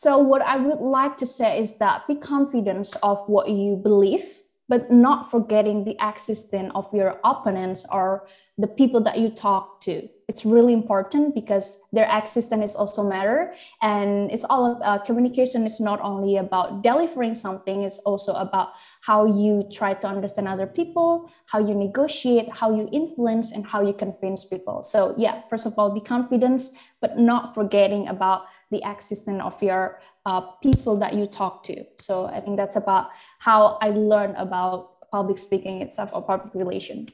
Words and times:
So, 0.00 0.16
what 0.18 0.42
I 0.42 0.58
would 0.58 0.78
like 0.78 1.16
to 1.16 1.26
say 1.26 1.58
is 1.58 1.78
that 1.78 2.06
be 2.06 2.14
confident 2.14 2.94
of 3.02 3.18
what 3.28 3.48
you 3.48 3.74
believe, 3.74 4.22
but 4.68 4.92
not 4.92 5.28
forgetting 5.28 5.82
the 5.82 5.96
existence 6.00 6.70
of 6.76 6.86
your 6.94 7.18
opponents 7.24 7.84
or 7.90 8.28
the 8.56 8.68
people 8.68 9.00
that 9.00 9.18
you 9.18 9.28
talk 9.28 9.80
to. 9.80 10.08
It's 10.28 10.44
really 10.44 10.72
important 10.72 11.34
because 11.34 11.80
their 11.90 12.08
existence 12.16 12.70
is 12.70 12.76
also 12.76 13.02
matter, 13.02 13.52
and 13.82 14.30
it's 14.30 14.44
all 14.44 14.78
uh, 14.84 14.98
communication 14.98 15.66
is 15.66 15.80
not 15.80 16.00
only 16.00 16.36
about 16.36 16.84
delivering 16.84 17.34
something; 17.34 17.82
it's 17.82 17.98
also 18.06 18.34
about 18.34 18.68
how 19.00 19.24
you 19.26 19.66
try 19.72 19.94
to 19.94 20.06
understand 20.06 20.46
other 20.46 20.68
people, 20.68 21.28
how 21.46 21.58
you 21.58 21.74
negotiate, 21.74 22.52
how 22.52 22.70
you 22.70 22.88
influence, 22.92 23.50
and 23.50 23.66
how 23.66 23.82
you 23.82 23.94
convince 23.94 24.44
people. 24.44 24.80
So, 24.80 25.16
yeah, 25.18 25.42
first 25.50 25.66
of 25.66 25.74
all, 25.76 25.90
be 25.92 26.00
confident, 26.00 26.62
but 27.00 27.18
not 27.18 27.52
forgetting 27.52 28.06
about 28.06 28.42
the 28.70 28.82
existence 28.84 29.40
of 29.42 29.62
your 29.62 30.00
uh, 30.26 30.40
people 30.62 30.96
that 30.96 31.14
you 31.14 31.26
talk 31.26 31.62
to. 31.64 31.84
So 31.98 32.26
I 32.26 32.40
think 32.40 32.56
that's 32.56 32.76
about 32.76 33.08
how 33.38 33.78
I 33.80 33.90
learned 33.90 34.36
about 34.36 35.08
public 35.10 35.38
speaking 35.38 35.80
itself 35.80 36.12
or 36.14 36.20
public 36.22 36.54
relation. 36.54 37.08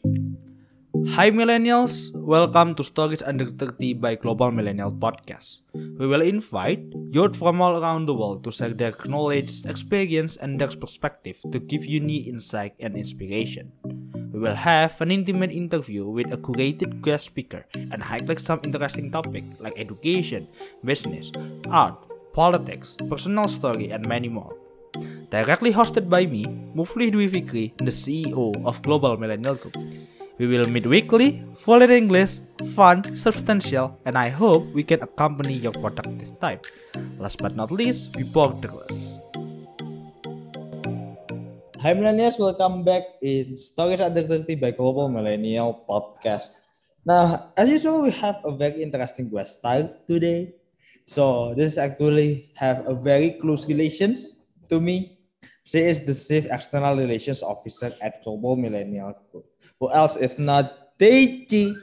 Hi 1.14 1.30
millennials, 1.30 2.10
welcome 2.14 2.74
to 2.74 2.82
Stories 2.82 3.22
Under 3.22 3.50
30 3.50 3.94
by 3.94 4.14
Global 4.14 4.50
Millennial 4.50 4.90
Podcast. 4.90 5.60
We 5.74 6.06
will 6.06 6.22
invite 6.22 6.82
youth 7.10 7.36
from 7.36 7.60
all 7.60 7.78
around 7.78 8.06
the 8.06 8.14
world 8.14 8.42
to 8.44 8.50
share 8.50 8.74
their 8.74 8.94
knowledge, 9.04 9.66
experience, 9.66 10.36
and 10.36 10.60
their 10.60 10.74
perspective 10.74 11.38
to 11.52 11.58
give 11.58 11.84
you 11.84 12.00
new 12.00 12.32
insight 12.32 12.74
and 12.80 12.96
inspiration. 12.96 13.72
We 14.34 14.40
will 14.40 14.56
have 14.58 15.00
an 15.00 15.12
intimate 15.12 15.52
interview 15.52 16.04
with 16.10 16.32
a 16.32 16.36
curated 16.36 17.00
guest 17.00 17.26
speaker 17.26 17.64
and 17.72 18.02
highlight 18.02 18.40
some 18.40 18.58
interesting 18.64 19.12
topics 19.12 19.60
like 19.60 19.78
education, 19.78 20.48
business, 20.84 21.30
art, 21.70 21.94
politics, 22.34 22.96
personal 23.08 23.46
story, 23.46 23.92
and 23.92 24.08
many 24.08 24.28
more. 24.28 24.56
Directly 25.30 25.72
hosted 25.72 26.10
by 26.10 26.26
me, 26.26 26.42
Mufli 26.74 27.12
Dwi 27.14 27.30
Fikri, 27.30 27.78
the 27.78 27.94
CEO 27.94 28.50
of 28.66 28.82
Global 28.82 29.16
Millennial 29.16 29.54
Group. 29.54 29.78
We 30.38 30.48
will 30.48 30.66
meet 30.66 30.86
weekly, 30.86 31.44
full 31.54 31.82
in 31.82 31.92
English, 31.92 32.38
fun, 32.74 33.04
substantial, 33.16 34.00
and 34.04 34.18
I 34.18 34.30
hope 34.30 34.66
we 34.74 34.82
can 34.82 35.00
accompany 35.04 35.54
your 35.54 35.70
productive 35.70 36.40
time. 36.40 36.58
Last 37.20 37.38
but 37.38 37.54
not 37.54 37.70
least, 37.70 38.16
we 38.16 38.24
both 38.34 38.60
the 38.60 38.66
Hi 41.84 41.92
millennials, 41.92 42.40
welcome 42.40 42.80
back 42.80 43.20
in 43.20 43.60
Stories 43.60 44.00
Under 44.00 44.24
30 44.24 44.56
by 44.56 44.70
Global 44.72 45.12
Millennial 45.12 45.84
Podcast. 45.84 46.56
Now, 47.04 47.52
as 47.60 47.68
usual, 47.68 48.00
we 48.00 48.10
have 48.24 48.40
a 48.40 48.56
very 48.56 48.80
interesting 48.80 49.28
guest 49.28 49.60
today. 50.08 50.56
So 51.04 51.52
this 51.52 51.76
actually 51.76 52.48
have 52.56 52.88
a 52.88 52.94
very 52.96 53.36
close 53.36 53.68
relations 53.68 54.48
to 54.72 54.80
me. 54.80 55.20
She 55.60 55.84
is 55.84 56.00
the 56.00 56.16
Chief 56.16 56.48
External 56.48 56.96
Relations 56.96 57.42
Officer 57.42 57.92
at 58.00 58.24
Global 58.24 58.56
Millennial 58.56 59.12
Group. 59.28 59.44
Who 59.76 59.92
else 59.92 60.16
is 60.16 60.38
not 60.38 60.96
Deici? 60.96 61.76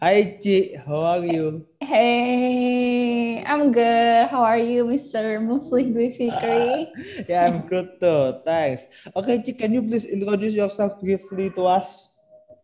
Hi 0.00 0.40
Chi, 0.40 0.80
how 0.80 1.04
are 1.12 1.20
you? 1.20 1.68
Hey, 1.78 3.44
I'm 3.44 3.68
good. 3.70 4.32
How 4.32 4.40
are 4.48 4.56
you, 4.56 4.88
Mr. 4.88 5.36
Mufli 5.44 5.92
Dwi 5.92 6.08
Fikri? 6.08 6.88
yeah, 7.28 7.44
I'm 7.44 7.68
good 7.68 8.00
too. 8.00 8.40
Thanks. 8.40 8.88
Okay, 9.12 9.44
Chi, 9.44 9.52
can 9.52 9.76
you 9.76 9.84
please 9.84 10.08
introduce 10.08 10.56
yourself 10.56 10.96
briefly 11.04 11.52
to 11.52 11.68
us? 11.68 12.16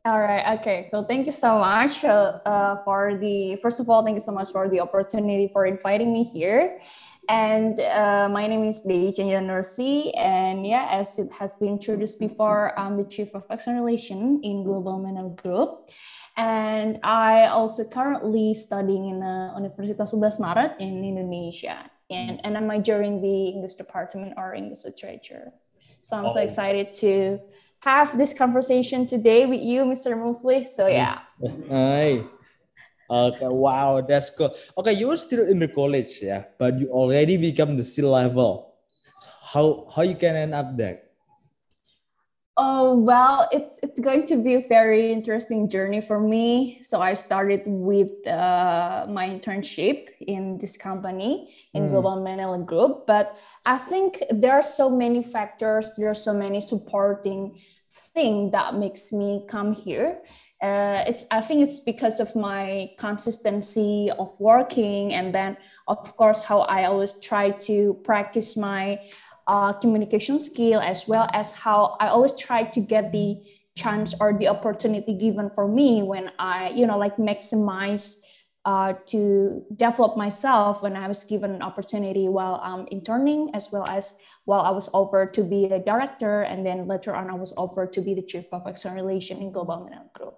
All 0.09 0.17
right. 0.17 0.57
Okay. 0.57 0.89
So 0.89 1.05
thank 1.05 1.27
you 1.29 1.37
so 1.37 1.61
much 1.61 2.09
uh, 2.09 2.41
uh, 2.49 2.81
for 2.89 3.21
the 3.21 3.61
first 3.61 3.85
of 3.85 3.91
all, 3.93 4.01
thank 4.01 4.17
you 4.17 4.25
so 4.25 4.33
much 4.33 4.49
for 4.49 4.73
the 4.73 4.81
opportunity 4.81 5.53
for 5.53 5.69
inviting 5.69 6.17
me 6.17 6.25
here. 6.25 6.81
And 7.29 7.77
uh, 7.81 8.33
my 8.33 8.47
name 8.47 8.65
is 8.65 8.81
Deici 8.81 9.29
Nursy, 9.45 10.09
and 10.17 10.65
yeah, 10.65 10.89
as 10.89 11.19
it 11.19 11.29
has 11.37 11.53
been 11.61 11.77
introduced 11.77 12.17
before, 12.17 12.73
I'm 12.79 12.97
the 12.97 13.05
Chief 13.05 13.35
of 13.35 13.45
External 13.51 13.85
Relation 13.85 14.41
in 14.43 14.65
Global 14.65 14.97
Millennial 14.97 15.37
Group. 15.37 15.91
And 16.37 17.01
I 17.03 17.47
also 17.47 17.85
currently 17.85 18.53
studying 18.55 19.09
in 19.09 19.21
the 19.21 19.57
Universitas 19.57 20.13
11 20.13 20.41
Maret 20.41 20.77
in 20.79 21.05
Indonesia. 21.05 21.91
And, 22.11 22.41
and 22.45 22.57
I'm 22.57 22.67
majoring 22.67 23.23
the 23.23 23.49
English 23.49 23.75
department 23.75 24.35
or 24.37 24.55
English 24.55 24.85
literature. 24.85 25.53
So 26.03 26.17
I'm 26.17 26.27
oh. 26.27 26.35
so 26.35 26.41
excited 26.41 26.95
to 26.97 27.41
have 27.81 28.17
this 28.19 28.35
conversation 28.35 29.07
today 29.07 29.47
with 29.47 29.63
you, 29.63 29.85
Mr. 29.85 30.15
Mufli. 30.15 30.65
So 30.67 30.85
mm. 30.87 30.93
yeah. 30.93 31.19
Hi. 31.71 32.25
Okay, 33.09 33.47
wow, 33.47 34.03
that's 34.03 34.31
cool. 34.31 34.51
Okay, 34.77 34.93
you 34.93 35.07
were 35.07 35.17
still 35.17 35.47
in 35.47 35.61
the 35.61 35.69
college, 35.69 36.19
yeah, 36.21 36.43
but 36.59 36.75
you 36.79 36.91
already 36.91 37.37
become 37.37 37.77
the 37.77 37.85
C 37.85 38.03
level. 38.03 38.75
So 39.21 39.31
how 39.55 39.65
how 39.95 40.03
you 40.03 40.19
can 40.19 40.35
end 40.35 40.55
up 40.55 40.77
there? 40.77 41.06
Oh 42.59 42.97
well, 42.97 43.47
it's 43.53 43.79
it's 43.83 44.01
going 44.01 44.25
to 44.29 44.37
be 44.43 44.55
a 44.55 44.67
very 44.67 45.13
interesting 45.13 45.69
journey 45.69 46.01
for 46.01 46.19
me. 46.19 46.81
So 46.83 47.03
I 47.03 47.13
started 47.13 47.63
with 47.67 48.27
uh, 48.27 49.05
my 49.11 49.29
internship 49.29 50.09
in 50.21 50.57
this 50.57 50.79
company 50.79 51.55
in 51.75 51.83
mm. 51.83 51.91
Global 51.91 52.17
Millennial 52.17 52.57
Group, 52.65 53.07
but 53.07 53.37
I 53.67 53.77
think 53.77 54.23
there 54.31 54.55
are 54.55 54.63
so 54.63 54.89
many 54.89 55.23
factors. 55.23 55.93
There 55.99 56.09
are 56.09 56.15
so 56.15 56.33
many 56.33 56.61
supporting 56.61 57.61
thing 57.91 58.53
that 58.53 58.75
makes 58.75 59.13
me 59.13 59.45
come 59.47 59.75
here. 59.75 60.23
Uh, 60.63 61.05
it's 61.07 61.27
I 61.31 61.43
think 61.43 61.61
it's 61.61 61.81
because 61.81 62.21
of 62.21 62.35
my 62.35 62.89
consistency 62.97 64.11
of 64.19 64.33
working, 64.41 65.13
and 65.13 65.35
then 65.35 65.59
of 65.87 66.17
course 66.17 66.43
how 66.43 66.61
I 66.61 66.85
always 66.85 67.21
try 67.21 67.51
to 67.69 68.01
practice 68.03 68.57
my 68.57 68.99
uh, 69.47 69.73
communication 69.75 70.39
skill 70.39 70.81
as 70.81 71.07
well 71.07 71.29
as 71.33 71.55
how 71.55 71.97
I 72.01 72.09
always 72.09 72.37
try 72.37 72.65
to 72.65 72.81
get 72.81 73.13
the 73.13 73.43
chance 73.77 74.15
or 74.21 74.33
the 74.33 74.49
opportunity 74.49 75.15
given 75.15 75.51
for 75.51 75.69
me 75.69 76.03
when 76.03 76.31
I, 76.39 76.71
you 76.71 76.87
know, 76.87 76.99
like 76.99 77.17
maximize 77.17 78.21
uh, 78.65 78.95
to 79.07 79.63
develop 79.75 80.17
myself 80.17 80.83
when 80.83 80.97
I 80.97 81.07
was 81.07 81.25
given 81.25 81.55
an 81.55 81.63
opportunity 81.63 82.29
while 82.29 82.61
I'm 82.65 82.87
interning 82.89 83.51
as 83.55 83.71
well 83.71 83.85
as 83.89 84.19
while 84.45 84.63
I 84.63 84.71
was 84.71 84.89
offered 84.93 85.35
to 85.35 85.43
be 85.43 85.67
a 85.67 85.79
director 85.79 86.43
and 86.43 86.67
then 86.67 86.89
later 86.89 87.15
on 87.15 87.31
I 87.31 87.35
was 87.35 87.53
offered 87.57 87.93
to 87.95 88.01
be 88.01 88.15
the 88.15 88.23
chief 88.23 88.47
of 88.53 88.67
external 88.67 89.05
relation 89.05 89.39
in 89.39 89.53
Global 89.53 89.79
Millennial 89.79 90.11
Group. 90.15 90.35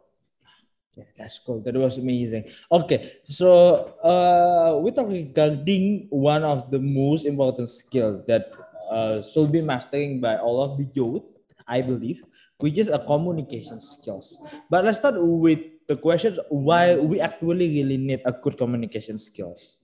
Yeah, 0.97 1.05
that's 1.17 1.39
cool. 1.39 1.61
That 1.63 1.77
was 1.77 1.99
amazing. 1.99 2.51
Okay, 2.73 3.13
so 3.23 3.95
uh, 4.03 4.81
we 4.83 4.91
talk 4.91 5.09
regarding 5.09 6.09
one 6.11 6.43
of 6.43 6.71
the 6.71 6.81
most 6.81 7.25
important 7.25 7.69
skill 7.69 8.25
that 8.27 8.51
uh, 8.91 9.21
should 9.23 9.53
be 9.53 9.63
mastering 9.63 10.21
by 10.21 10.37
all 10.37 10.63
of 10.63 10.79
the 10.79 10.89
youth, 10.93 11.25
I 11.67 11.83
believe, 11.83 12.23
which 12.59 12.79
is 12.79 12.89
a 12.89 12.99
communication 12.99 13.81
skills. 13.81 14.39
But 14.71 14.85
let's 14.85 14.99
start 14.99 15.15
with 15.19 15.61
the 15.87 15.97
question 15.97 16.39
why 16.49 16.97
we 16.97 17.21
actually 17.21 17.69
really 17.69 17.97
need 17.97 18.21
a 18.25 18.33
good 18.33 18.57
communication 18.57 19.19
skills. 19.19 19.79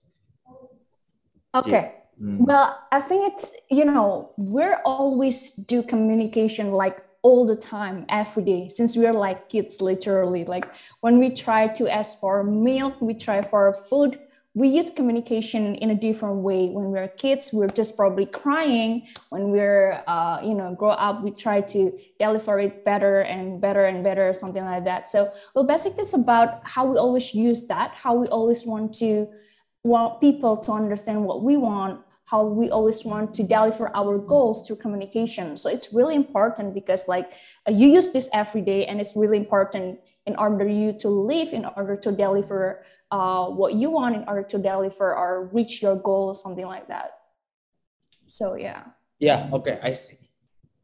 Okay. 1.53 1.93
Mm. 2.21 2.39
Well, 2.39 2.77
I 2.91 3.01
think 3.01 3.33
it's, 3.33 3.55
you 3.69 3.85
know, 3.85 4.31
we're 4.37 4.79
always 4.85 5.53
do 5.53 5.83
communication 5.83 6.71
like 6.71 7.03
all 7.21 7.45
the 7.45 7.55
time, 7.55 8.05
every 8.07 8.43
day, 8.43 8.69
since 8.69 8.95
we're 8.95 9.11
like 9.11 9.49
kids, 9.49 9.81
literally. 9.81 10.45
Like 10.45 10.69
when 11.01 11.17
we 11.17 11.31
try 11.31 11.67
to 11.69 11.91
ask 11.91 12.19
for 12.19 12.43
milk, 12.43 13.01
we 13.01 13.15
try 13.15 13.41
for 13.41 13.73
food, 13.73 14.19
we 14.55 14.69
use 14.69 14.89
communication 14.89 15.75
in 15.75 15.91
a 15.91 15.95
different 15.95 16.37
way. 16.37 16.69
When 16.69 16.85
we're 16.85 17.09
kids 17.09 17.51
we're 17.53 17.67
just 17.67 17.95
probably 17.95 18.25
crying. 18.25 19.07
When 19.29 19.51
we're 19.51 20.01
uh, 20.07 20.39
you 20.41 20.55
know 20.55 20.73
grow 20.73 20.91
up 20.91 21.21
we 21.21 21.31
try 21.31 21.61
to 21.61 21.91
deliver 22.19 22.59
it 22.59 22.83
better 22.85 23.19
and 23.19 23.61
better 23.61 23.83
and 23.83 24.03
better 24.03 24.33
something 24.33 24.63
like 24.63 24.85
that. 24.85 25.07
So 25.07 25.31
well 25.53 25.65
basically 25.65 26.03
it's 26.03 26.13
about 26.13 26.61
how 26.63 26.85
we 26.85 26.97
always 26.97 27.35
use 27.35 27.67
that 27.67 27.91
how 27.93 28.15
we 28.15 28.27
always 28.27 28.65
want 28.65 28.93
to 28.95 29.27
want 29.83 30.19
people 30.19 30.57
to 30.57 30.71
understand 30.71 31.25
what 31.25 31.43
we 31.43 31.57
want 31.57 32.01
how 32.25 32.43
we 32.43 32.71
always 32.71 33.05
want 33.05 33.35
to 33.35 33.43
deliver 33.43 33.95
our 33.95 34.17
goals 34.17 34.65
through 34.65 34.77
communication. 34.77 35.55
So 35.55 35.69
it's 35.69 35.93
really 35.93 36.15
important 36.15 36.73
because 36.73 37.07
like 37.07 37.31
uh, 37.67 37.71
you 37.71 37.87
use 37.87 38.13
this 38.13 38.29
every 38.33 38.61
day 38.61 38.87
and 38.87 38.99
it's 38.99 39.15
really 39.15 39.37
important 39.37 39.99
in 40.25 40.35
order 40.37 40.67
you 40.67 40.91
to 40.93 41.07
live 41.07 41.53
in 41.53 41.65
order 41.77 41.95
to 41.95 42.11
deliver 42.11 42.83
uh, 43.15 43.47
what 43.47 43.79
you 43.79 43.95
want 43.95 44.19
in 44.19 44.27
order 44.27 44.43
to 44.43 44.57
deliver 44.59 45.15
or 45.15 45.47
reach 45.55 45.79
your 45.79 45.95
goal, 45.95 46.35
something 46.35 46.67
like 46.67 46.91
that. 46.91 47.15
So 48.27 48.59
yeah. 48.59 48.91
Yeah. 49.23 49.47
Okay. 49.55 49.79
I 49.79 49.95
see. 49.95 50.19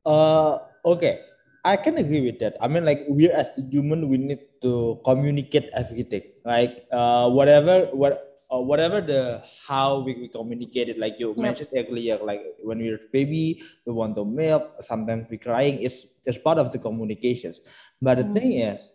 Uh. 0.07 0.63
Okay. 0.87 1.27
I 1.67 1.75
can 1.75 1.99
agree 1.99 2.23
with 2.23 2.39
that. 2.39 2.55
I 2.63 2.71
mean, 2.71 2.87
like 2.87 3.03
we 3.11 3.27
as 3.27 3.51
human, 3.67 4.07
we 4.07 4.17
need 4.17 4.39
to 4.63 5.03
communicate 5.03 5.67
everything. 5.75 6.23
Like 6.47 6.87
uh, 6.87 7.27
whatever 7.27 7.91
what. 7.91 8.27
Uh, 8.51 8.59
whatever 8.59 8.99
the 8.99 9.39
how 9.63 10.03
we, 10.03 10.11
we 10.19 10.27
communicate 10.27 10.91
it, 10.91 10.99
like 10.99 11.15
you 11.15 11.31
yep. 11.31 11.39
mentioned 11.39 11.71
earlier, 11.71 12.19
like 12.19 12.43
when 12.59 12.83
we're 12.83 12.99
baby, 13.07 13.63
we 13.87 13.95
want 13.95 14.11
to 14.11 14.27
milk, 14.27 14.75
sometimes 14.83 15.31
we 15.31 15.39
crying, 15.39 15.79
it's, 15.79 16.19
it's 16.27 16.35
part 16.37 16.59
of 16.59 16.67
the 16.67 16.77
communications. 16.77 17.63
But 18.03 18.19
the 18.19 18.27
mm. 18.27 18.33
thing 18.35 18.51
is, 18.59 18.91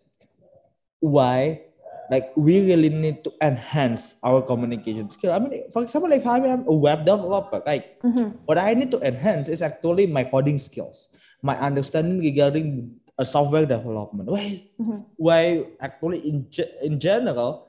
why 1.00 1.65
like 2.10 2.30
we 2.36 2.64
really 2.66 2.88
need 2.90 3.24
to 3.24 3.32
enhance 3.42 4.16
our 4.22 4.42
communication 4.42 5.10
skill. 5.10 5.32
I 5.32 5.38
mean, 5.38 5.70
for 5.72 5.82
example, 5.82 6.12
if 6.12 6.26
I 6.26 6.38
am 6.38 6.64
a 6.66 6.72
web 6.72 7.04
developer, 7.04 7.62
like 7.66 8.00
Mhm. 8.02 8.38
what 8.46 8.58
I 8.58 8.74
need 8.74 8.90
to 8.92 9.00
enhance 9.02 9.48
is 9.48 9.62
actually 9.62 10.06
my 10.06 10.24
coding 10.24 10.58
skills, 10.58 11.10
my 11.42 11.56
understanding 11.58 12.18
regarding 12.20 13.00
a 13.18 13.24
software 13.24 13.66
development. 13.66 14.28
Why, 14.30 14.46
Mhm. 14.78 14.98
why 15.16 15.42
actually 15.80 16.20
in 16.28 16.46
in 16.82 17.00
general, 17.00 17.66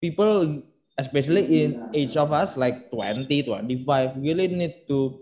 people, 0.00 0.62
especially 0.98 1.44
in 1.62 1.78
age 1.94 2.16
of 2.16 2.32
us 2.32 2.56
like 2.56 2.90
20, 2.90 3.42
25, 3.42 4.16
really 4.16 4.48
need 4.48 4.74
to 4.88 5.18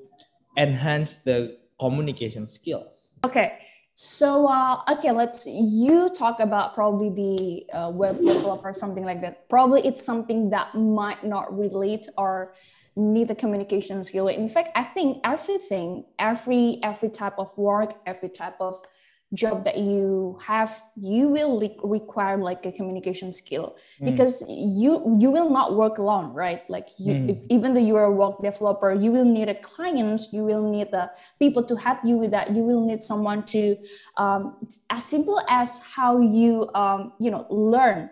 enhance 0.56 1.22
the 1.22 1.56
communication 1.78 2.46
skills. 2.46 3.16
Okay. 3.24 3.58
So 4.02 4.46
uh, 4.48 4.80
okay, 4.92 5.10
let's 5.10 5.46
you 5.46 6.08
talk 6.08 6.40
about 6.40 6.74
probably 6.74 7.10
the 7.10 7.76
uh, 7.78 7.90
web 7.90 8.16
developer 8.16 8.70
or 8.70 8.72
something 8.72 9.04
like 9.04 9.20
that. 9.20 9.46
Probably 9.50 9.86
it's 9.86 10.02
something 10.02 10.48
that 10.56 10.74
might 10.74 11.22
not 11.22 11.52
relate 11.54 12.08
or 12.16 12.54
need 12.96 13.30
a 13.30 13.34
communication 13.34 14.02
skill. 14.06 14.28
In 14.28 14.48
fact, 14.48 14.70
I 14.74 14.84
think 14.84 15.18
everything, 15.22 16.06
every 16.18 16.80
every 16.82 17.10
type 17.10 17.34
of 17.36 17.52
work, 17.58 17.92
every 18.06 18.30
type 18.30 18.56
of 18.58 18.82
job 19.32 19.64
that 19.64 19.78
you 19.78 20.38
have, 20.42 20.70
you 20.96 21.28
will 21.28 21.60
re- 21.60 21.78
require 21.84 22.36
like 22.36 22.66
a 22.66 22.72
communication 22.72 23.32
skill 23.32 23.76
because 24.04 24.42
you 24.48 25.16
you 25.20 25.30
will 25.30 25.50
not 25.50 25.76
work 25.76 25.98
alone, 25.98 26.32
right? 26.34 26.62
Like 26.68 26.88
you, 26.98 27.14
Mm. 27.14 27.30
if, 27.30 27.38
even 27.48 27.74
though 27.74 27.80
you 27.90 27.94
are 27.96 28.04
a 28.10 28.12
web 28.12 28.34
developer, 28.42 28.92
you 28.92 29.12
will 29.12 29.24
need 29.24 29.48
a 29.48 29.54
clients, 29.54 30.32
you 30.32 30.42
will 30.44 30.68
need 30.68 30.90
the 30.90 31.10
people 31.38 31.62
to 31.62 31.76
help 31.76 31.98
you 32.04 32.16
with 32.18 32.32
that. 32.32 32.50
You 32.56 32.64
will 32.64 32.84
need 32.84 33.02
someone 33.02 33.44
to 33.54 33.76
um, 34.16 34.58
as 34.90 35.04
simple 35.04 35.40
as 35.48 35.78
how 35.94 36.20
you 36.20 36.68
um, 36.74 37.12
you 37.20 37.30
know 37.30 37.46
learn 37.50 38.10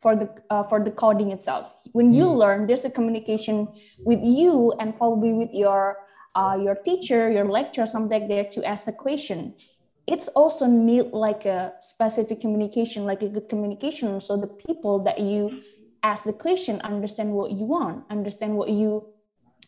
for 0.00 0.16
the 0.16 0.28
uh, 0.50 0.64
for 0.64 0.84
the 0.84 0.90
coding 0.90 1.30
itself. 1.30 1.72
When 1.92 2.12
you 2.12 2.26
Mm. 2.26 2.36
learn, 2.36 2.66
there's 2.66 2.84
a 2.84 2.90
communication 2.90 3.68
with 4.04 4.20
you 4.22 4.72
and 4.80 4.96
probably 4.96 5.32
with 5.32 5.52
your 5.54 5.96
uh, 6.34 6.56
your 6.60 6.74
teacher, 6.74 7.30
your 7.30 7.44
lecturer, 7.48 7.86
something 7.86 8.20
like 8.20 8.28
that 8.28 8.50
to 8.52 8.64
ask 8.64 8.84
the 8.86 8.92
question. 8.92 9.54
It's 10.06 10.28
also 10.28 10.66
need 10.66 11.12
like 11.12 11.44
a 11.46 11.74
specific 11.80 12.40
communication, 12.40 13.04
like 13.04 13.22
a 13.22 13.28
good 13.28 13.48
communication, 13.48 14.20
so 14.20 14.36
the 14.36 14.48
people 14.48 15.02
that 15.04 15.20
you 15.20 15.60
ask 16.02 16.24
the 16.24 16.32
question 16.32 16.80
understand 16.80 17.32
what 17.32 17.52
you 17.52 17.64
want, 17.64 18.04
understand 18.10 18.56
what 18.56 18.68
you 18.70 19.12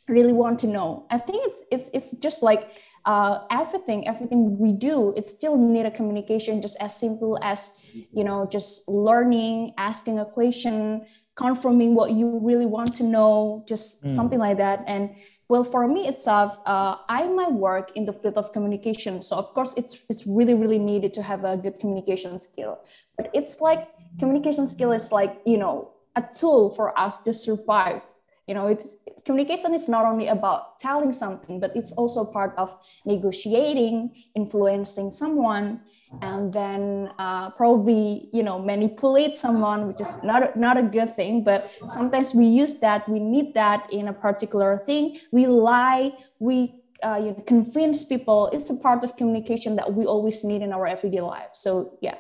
really 0.08 0.32
want 0.32 0.58
to 0.60 0.66
know. 0.66 1.06
I 1.10 1.19
think 1.19 1.46
it's 1.46 1.62
it's 1.70 1.90
it's 1.94 2.19
just 2.19 2.42
like 2.42 2.69
uh, 3.04 3.46
everything 3.50 4.08
everything 4.08 4.58
we 4.58 4.72
do. 4.72 5.14
It 5.16 5.28
still 5.28 5.56
need 5.56 5.86
a 5.86 5.90
communication, 5.90 6.60
just 6.60 6.76
as 6.81 6.96
simple 6.98 7.38
as 7.42 7.78
you 8.12 8.25
know, 8.25 8.46
just 8.50 8.88
learning, 8.88 9.75
asking 9.76 10.19
a 10.20 10.25
question, 10.25 11.04
confirming 11.36 11.94
what 11.94 12.12
you 12.12 12.38
really 12.42 12.66
want 12.66 12.94
to 12.96 13.02
know, 13.04 13.64
just 13.69 14.04
Mm. 14.04 14.08
something 14.08 14.38
like 14.38 14.58
that. 14.58 14.84
And 14.86 15.10
well, 15.55 15.62
for 15.62 15.87
me 15.87 16.09
itself, 16.09 16.59
uh, 16.67 16.97
I 17.09 17.29
might 17.29 17.53
work 17.53 17.93
in 17.95 18.06
the 18.06 18.12
field 18.12 18.37
of 18.37 18.53
communication, 18.53 19.23
so 19.23 19.37
of 19.37 19.55
course 19.55 19.79
it's 19.79 20.05
it's 20.11 20.27
really 20.27 20.53
really 20.53 20.81
needed 20.81 21.12
to 21.15 21.23
have 21.23 21.45
a 21.45 21.56
good 21.56 21.79
communication 21.79 22.41
skill. 22.41 22.81
But 23.17 23.31
it's 23.33 23.61
like 23.61 23.87
communication 24.19 24.67
skill 24.67 24.91
is 24.91 25.12
like 25.12 25.33
you 25.47 25.59
know 25.62 25.93
a 26.17 26.25
tool 26.39 26.75
for 26.75 26.87
us 26.99 27.23
to 27.23 27.33
survive 27.33 28.03
you 28.49 28.55
know 28.55 28.67
it's 28.67 28.97
communication 29.25 29.75
is 29.75 29.89
not 29.89 30.05
only 30.05 30.29
about 30.29 30.79
telling 30.79 31.12
something 31.12 31.59
but 31.59 31.71
it's 31.75 31.93
also 31.93 32.25
part 32.25 32.53
of 32.56 32.77
negotiating 33.05 33.97
influencing 34.35 35.11
someone 35.11 35.81
and 36.22 36.52
then 36.52 37.11
uh, 37.19 37.50
probably 37.50 38.28
you 38.32 38.43
know 38.43 38.58
manipulate 38.58 39.37
someone 39.37 39.87
which 39.88 40.00
is 40.00 40.22
not 40.22 40.56
not 40.56 40.76
a 40.76 40.82
good 40.82 41.14
thing 41.14 41.44
but 41.44 41.70
sometimes 41.87 42.34
we 42.34 42.44
use 42.44 42.81
that 42.81 43.08
we 43.08 43.19
need 43.19 43.55
that 43.55 43.90
in 43.93 44.08
a 44.08 44.12
particular 44.12 44.78
thing 44.78 45.19
we 45.32 45.46
lie 45.46 46.12
we 46.38 46.75
uh, 47.02 47.16
you 47.16 47.31
know, 47.32 47.43
convince 47.46 48.05
people 48.05 48.49
it's 48.52 48.70
a 48.70 48.76
part 48.76 49.05
of 49.05 49.16
communication 49.16 49.76
that 49.76 49.93
we 49.93 50.05
always 50.06 50.44
need 50.44 50.62
in 50.62 50.72
our 50.72 50.87
everyday 50.87 51.20
life 51.20 51.50
so 51.52 51.99
yeah 52.00 52.17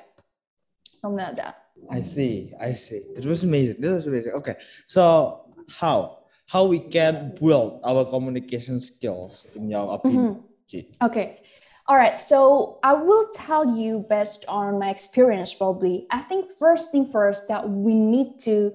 something 1.00 1.24
like 1.24 1.36
that 1.36 1.64
I 1.90 2.00
see. 2.00 2.52
I 2.60 2.72
see. 2.72 3.02
That 3.14 3.26
was 3.26 3.44
amazing. 3.44 3.76
That 3.80 3.92
was 3.92 4.06
amazing. 4.06 4.32
Okay. 4.32 4.56
So 4.86 5.52
how 5.68 6.24
how 6.46 6.64
we 6.64 6.80
can 6.80 7.34
build 7.40 7.80
our 7.84 8.04
communication 8.04 8.80
skills 8.80 9.46
in 9.56 9.70
your 9.70 9.94
opinion? 9.94 10.44
Ji? 10.68 10.92
Okay. 11.02 11.40
All 11.86 11.96
right. 11.96 12.14
So 12.14 12.78
I 12.82 12.94
will 12.94 13.28
tell 13.34 13.76
you 13.76 14.06
based 14.08 14.44
on 14.48 14.78
my 14.78 14.88
experience, 14.88 15.52
probably. 15.52 16.06
I 16.10 16.20
think 16.20 16.48
first 16.58 16.92
thing 16.92 17.06
first 17.06 17.48
that 17.48 17.68
we 17.68 17.94
need 17.94 18.40
to 18.40 18.72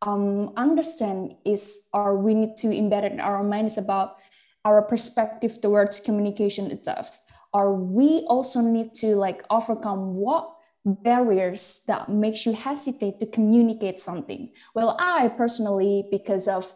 um, 0.00 0.52
understand 0.56 1.34
is, 1.44 1.88
or 1.92 2.16
we 2.16 2.32
need 2.32 2.56
to 2.58 2.68
embed 2.68 3.04
it 3.04 3.12
in 3.12 3.20
our 3.20 3.42
mind 3.44 3.66
is 3.66 3.76
about 3.76 4.16
our 4.64 4.80
perspective 4.80 5.60
towards 5.60 6.00
communication 6.00 6.70
itself. 6.70 7.20
Or 7.52 7.74
we 7.74 8.24
also 8.28 8.60
need 8.62 8.94
to 8.96 9.16
like 9.16 9.44
overcome 9.50 10.14
what 10.14 10.52
barriers 10.84 11.84
that 11.88 12.08
makes 12.08 12.46
you 12.46 12.52
hesitate 12.52 13.18
to 13.18 13.26
communicate 13.26 14.00
something. 14.00 14.50
Well, 14.74 14.96
I 14.98 15.28
personally, 15.28 16.06
because 16.10 16.48
of 16.48 16.74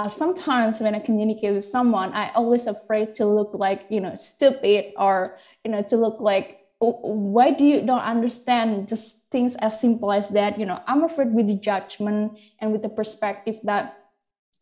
uh, 0.00 0.08
sometimes 0.08 0.80
when 0.80 0.94
I 0.94 0.98
communicate 0.98 1.52
with 1.52 1.64
someone, 1.64 2.14
I 2.14 2.30
always 2.30 2.66
afraid 2.66 3.14
to 3.16 3.26
look 3.26 3.52
like 3.52 3.84
you 3.90 4.00
know 4.00 4.14
stupid 4.14 4.96
or 4.96 5.36
you 5.62 5.70
know 5.70 5.82
to 5.92 5.96
look 5.96 6.20
like 6.20 6.64
"Oh, 6.80 6.96
why 7.04 7.50
do 7.50 7.64
you 7.64 7.84
don't 7.84 8.00
understand 8.00 8.88
just 8.88 9.28
things 9.28 9.56
as 9.56 9.78
simple 9.78 10.10
as 10.10 10.30
that? 10.30 10.58
You 10.58 10.64
know, 10.64 10.80
I'm 10.86 11.04
afraid 11.04 11.34
with 11.34 11.48
the 11.48 11.56
judgment 11.56 12.38
and 12.60 12.72
with 12.72 12.80
the 12.80 12.88
perspective 12.88 13.60
that 13.64 13.98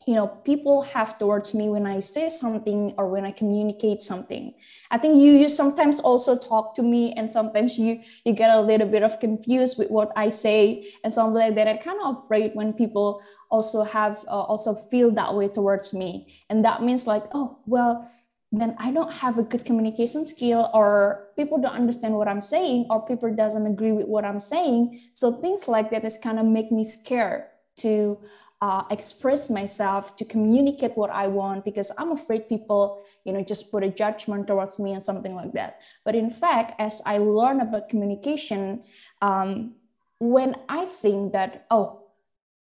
you 0.08 0.16
know 0.16 0.26
people 0.42 0.82
have 0.90 1.20
towards 1.20 1.54
me 1.54 1.68
when 1.68 1.86
I 1.86 2.00
say 2.00 2.30
something 2.30 2.94
or 2.98 3.06
when 3.06 3.24
I 3.24 3.30
communicate 3.30 4.02
something. 4.02 4.54
I 4.90 4.98
think 4.98 5.22
you 5.22 5.38
you 5.38 5.48
sometimes 5.48 6.00
also 6.00 6.34
talk 6.36 6.74
to 6.74 6.82
me 6.82 7.12
and 7.12 7.30
sometimes 7.30 7.78
you 7.78 8.02
you 8.24 8.32
get 8.32 8.50
a 8.50 8.60
little 8.60 8.88
bit 8.88 9.04
of 9.04 9.20
confused 9.20 9.78
with 9.78 9.88
what 9.88 10.10
I 10.16 10.30
say 10.30 10.90
and 11.04 11.14
something 11.14 11.38
like 11.38 11.54
that. 11.54 11.68
I'm 11.68 11.78
kind 11.78 12.00
of 12.02 12.18
afraid 12.18 12.58
when 12.58 12.72
people 12.72 13.22
also 13.50 13.82
have 13.82 14.24
uh, 14.28 14.42
also 14.42 14.74
feel 14.74 15.10
that 15.12 15.34
way 15.34 15.48
towards 15.48 15.94
me. 15.94 16.42
And 16.50 16.64
that 16.64 16.82
means 16.82 17.06
like 17.06 17.24
oh 17.34 17.58
well 17.66 18.10
then 18.50 18.74
i 18.78 18.90
don't 18.90 19.12
have 19.12 19.38
a 19.38 19.42
good 19.42 19.64
communication 19.64 20.24
skill 20.24 20.70
or 20.72 21.28
people 21.36 21.60
don't 21.60 21.74
understand 21.74 22.14
what 22.14 22.28
i'm 22.28 22.40
saying 22.40 22.86
or 22.88 23.04
people 23.04 23.28
doesn't 23.34 23.66
agree 23.66 23.92
with 23.92 24.06
what 24.06 24.24
i'm 24.24 24.40
saying. 24.40 25.00
So 25.14 25.32
things 25.32 25.68
like 25.68 25.90
that 25.90 26.04
is 26.04 26.18
kind 26.18 26.38
of 26.38 26.46
make 26.46 26.72
me 26.72 26.84
scared 26.84 27.44
to 27.76 28.18
uh, 28.60 28.82
express 28.90 29.48
myself 29.48 30.16
to 30.16 30.24
communicate 30.24 30.96
what 30.96 31.10
i 31.10 31.28
want 31.28 31.64
because 31.64 31.92
i'm 31.96 32.10
afraid 32.10 32.48
people 32.48 33.04
you 33.24 33.32
know 33.32 33.40
just 33.40 33.70
put 33.70 33.84
a 33.84 33.88
judgment 33.88 34.48
towards 34.48 34.80
me 34.80 34.92
and 34.92 35.02
something 35.02 35.34
like 35.34 35.52
that. 35.52 35.80
But 36.04 36.16
in 36.16 36.30
fact 36.30 36.74
as 36.80 37.00
i 37.06 37.18
learn 37.18 37.60
about 37.60 37.88
communication 37.88 38.82
um, 39.22 39.74
when 40.18 40.56
i 40.68 40.86
think 40.86 41.32
that 41.32 41.66
oh 41.70 42.07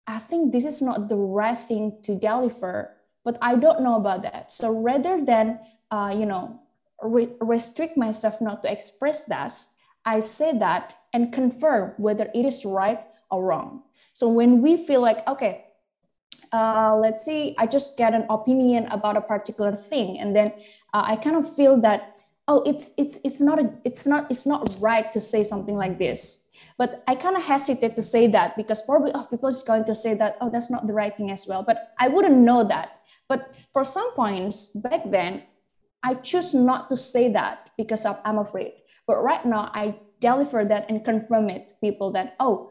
I 0.07 0.19
think 0.19 0.53
this 0.53 0.65
is 0.65 0.81
not 0.81 1.09
the 1.09 1.17
right 1.17 1.59
thing 1.59 1.99
to 2.03 2.19
deliver, 2.19 2.95
but 3.25 3.37
I 3.43 3.57
don't 3.57 3.83
know 3.83 3.97
about 3.97 4.23
that. 4.23 4.53
So 4.53 4.81
rather 4.81 5.25
than, 5.25 5.59
uh, 5.91 6.15
you 6.17 6.27
know, 6.27 6.61
re- 7.03 7.35
restrict 7.41 7.97
myself 7.97 8.41
not 8.41 8.63
to 8.63 8.71
express 8.71 9.25
that, 9.25 9.53
I 10.05 10.21
say 10.21 10.57
that 10.59 10.95
and 11.13 11.33
confirm 11.33 11.95
whether 11.97 12.31
it 12.35 12.47
is 12.47 12.65
right 12.65 13.01
or 13.31 13.45
wrong. 13.45 13.83
So 14.15 14.29
when 14.29 14.63
we 14.63 14.77
feel 14.77 15.01
like, 15.01 15.27
okay, 15.27 15.65
uh, 16.53 16.97
let's 16.97 17.25
say 17.25 17.55
I 17.59 17.67
just 17.67 17.99
get 17.99 18.15
an 18.15 18.27
opinion 18.31 18.87
about 18.87 19.17
a 19.17 19.21
particular 19.21 19.75
thing, 19.75 20.19
and 20.19 20.35
then 20.35 20.53
uh, 20.95 21.03
I 21.05 21.17
kind 21.17 21.37
of 21.37 21.45
feel 21.45 21.81
that, 21.81 22.17
oh, 22.47 22.63
it's 22.65 22.93
it's 22.97 23.19
it's 23.25 23.41
not 23.41 23.59
a 23.59 23.75
it's 23.85 24.07
not 24.07 24.31
it's 24.31 24.47
not 24.47 24.77
right 24.81 25.13
to 25.13 25.21
say 25.21 25.43
something 25.43 25.77
like 25.77 25.99
this 25.99 26.46
but 26.78 27.02
I 27.09 27.14
kind 27.14 27.37
of 27.37 27.45
hesitate 27.45 27.97
to 27.97 28.02
say 28.02 28.26
that 28.28 28.56
because 28.56 28.85
probably 28.85 29.11
oh 29.14 29.25
people 29.25 29.49
is 29.49 29.62
going 29.62 29.85
to 29.85 29.95
say 29.95 30.14
that 30.14 30.37
oh 30.40 30.50
that's 30.50 30.71
not 30.71 30.87
the 30.87 30.92
right 30.92 31.16
thing 31.16 31.30
as 31.30 31.47
well. 31.49 31.62
But 31.62 31.95
I 31.99 32.09
wouldn't 32.09 32.37
know 32.37 32.64
that. 32.64 33.00
But 33.28 33.54
for 33.73 33.85
some 33.85 34.12
points 34.12 34.76
back 34.76 35.11
then, 35.11 35.42
I 36.02 36.14
choose 36.14 36.54
not 36.54 36.88
to 36.90 36.97
say 36.97 37.33
that 37.33 37.71
because 37.76 38.06
of, 38.06 38.21
I'm 38.25 38.38
afraid. 38.38 38.73
But 39.06 39.23
right 39.23 39.45
now 39.45 39.71
I 39.75 39.97
deliver 40.21 40.64
that 40.64 40.88
and 40.88 41.04
confirm 41.04 41.50
it 41.50 41.68
to 41.68 41.75
people 41.80 42.12
that 42.12 42.37
oh 42.40 42.71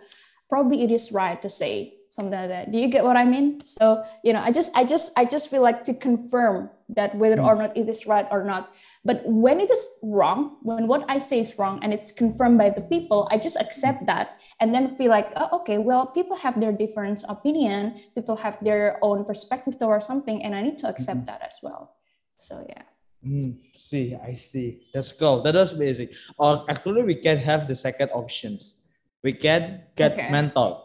probably 0.50 0.84
it 0.84 0.92
is 0.92 1.12
right 1.12 1.42
to 1.42 1.50
say 1.50 1.94
something 2.10 2.32
like 2.32 2.50
that. 2.50 2.72
Do 2.72 2.78
you 2.78 2.88
get 2.88 3.04
what 3.04 3.18
I 3.18 3.26
mean? 3.26 3.60
So 3.62 4.04
you 4.24 4.34
know 4.34 4.42
I 4.42 4.52
just 4.52 4.76
I 4.78 4.84
just 4.84 5.18
I 5.18 5.26
just 5.26 5.50
feel 5.50 5.62
like 5.62 5.84
to 5.86 5.94
confirm 5.94 6.70
that 6.90 7.16
whether 7.16 7.38
hmm. 7.38 7.46
or 7.46 7.56
not 7.56 7.76
it 7.76 7.90
is 7.90 8.06
right 8.06 8.28
or 8.32 8.44
not. 8.44 8.74
But 9.06 9.22
when 9.26 9.60
it 9.62 9.70
is 9.70 9.88
wrong, 10.02 10.58
when 10.64 10.88
what 10.88 11.06
I 11.08 11.20
say 11.20 11.40
is 11.40 11.54
wrong 11.60 11.80
and 11.84 11.94
it's 11.94 12.12
confirmed 12.12 12.58
by 12.58 12.72
the 12.72 12.82
people, 12.82 13.30
I 13.32 13.38
just 13.38 13.56
accept 13.62 14.08
that 14.08 14.42
and 14.60 14.74
then 14.74 14.90
feel 14.90 15.12
like, 15.12 15.30
oh, 15.36 15.62
okay, 15.62 15.78
well, 15.78 16.08
people 16.08 16.36
have 16.38 16.60
their 16.60 16.72
different 16.74 17.22
opinion, 17.30 18.02
people 18.16 18.36
have 18.38 18.58
their 18.66 18.98
own 19.04 19.24
perspective 19.24 19.78
towards 19.78 20.06
something, 20.08 20.42
and 20.44 20.56
I 20.56 20.64
need 20.64 20.80
to 20.80 20.90
accept 20.90 21.28
that 21.28 21.42
as 21.46 21.60
well. 21.62 21.94
So 22.38 22.66
yeah. 22.68 22.82
Mm, 23.26 23.58
see, 23.72 24.16
I 24.18 24.34
see. 24.34 24.88
That's 24.94 25.12
cool. 25.12 25.42
That 25.44 25.54
was 25.54 25.74
basic. 25.74 26.12
Or 26.38 26.66
actually, 26.70 27.04
we 27.04 27.16
can 27.16 27.38
have 27.38 27.68
the 27.68 27.76
second 27.76 28.10
options. 28.10 28.82
We 29.24 29.34
can 29.34 29.84
get 29.96 30.14
Okay. 30.14 30.30
mentor. 30.32 30.82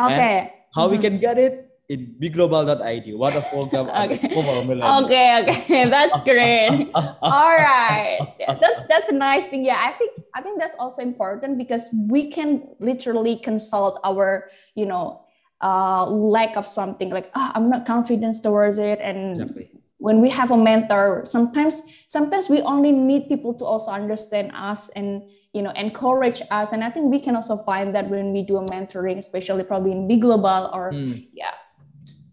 Okay. 0.00 0.52
How 0.74 0.88
we 0.88 0.96
Mhm. 0.96 1.00
can 1.00 1.18
get 1.18 1.36
it 1.38 1.71
in 1.88 2.14
bigglobal.id. 2.20 3.14
What 3.14 3.34
a 3.34 3.42
program 3.42 3.88
Okay. 3.90 4.28
Okay, 5.04 5.28
okay, 5.42 5.84
that's 5.90 6.20
great. 6.24 6.90
All 6.94 7.56
right, 7.58 8.18
that's 8.60 8.86
that's 8.88 9.08
a 9.08 9.14
nice 9.14 9.46
thing. 9.46 9.64
Yeah, 9.64 9.76
I 9.82 9.92
think 9.98 10.12
I 10.34 10.42
think 10.42 10.60
that's 10.60 10.76
also 10.78 11.02
important 11.02 11.58
because 11.58 11.90
we 12.08 12.30
can 12.30 12.68
literally 12.78 13.36
consult 13.36 14.00
our, 14.04 14.48
you 14.74 14.86
know, 14.86 15.26
uh, 15.60 16.06
lack 16.06 16.56
of 16.56 16.66
something 16.66 17.10
like 17.10 17.30
oh, 17.34 17.50
I'm 17.54 17.68
not 17.68 17.84
confident 17.84 18.36
towards 18.42 18.78
it, 18.78 18.98
and 19.02 19.32
Exactly. 19.32 19.70
when 19.98 20.20
we 20.20 20.30
have 20.30 20.50
a 20.50 20.56
mentor, 20.56 21.22
sometimes 21.24 21.82
sometimes 22.06 22.48
we 22.48 22.62
only 22.62 22.92
need 22.92 23.28
people 23.28 23.54
to 23.54 23.64
also 23.64 23.90
understand 23.90 24.52
us 24.54 24.88
and 24.90 25.22
you 25.52 25.60
know 25.60 25.72
encourage 25.76 26.40
us, 26.50 26.72
and 26.72 26.82
I 26.82 26.90
think 26.90 27.10
we 27.10 27.20
can 27.20 27.34
also 27.36 27.56
find 27.66 27.92
that 27.94 28.08
when 28.08 28.32
we 28.32 28.42
do 28.42 28.56
a 28.56 28.64
mentoring, 28.70 29.18
especially 29.18 29.64
probably 29.64 29.92
in 29.92 30.06
Big 30.08 30.22
Global 30.22 30.70
or 30.72 30.92
Hmm. 30.92 31.26
yeah. 31.34 31.52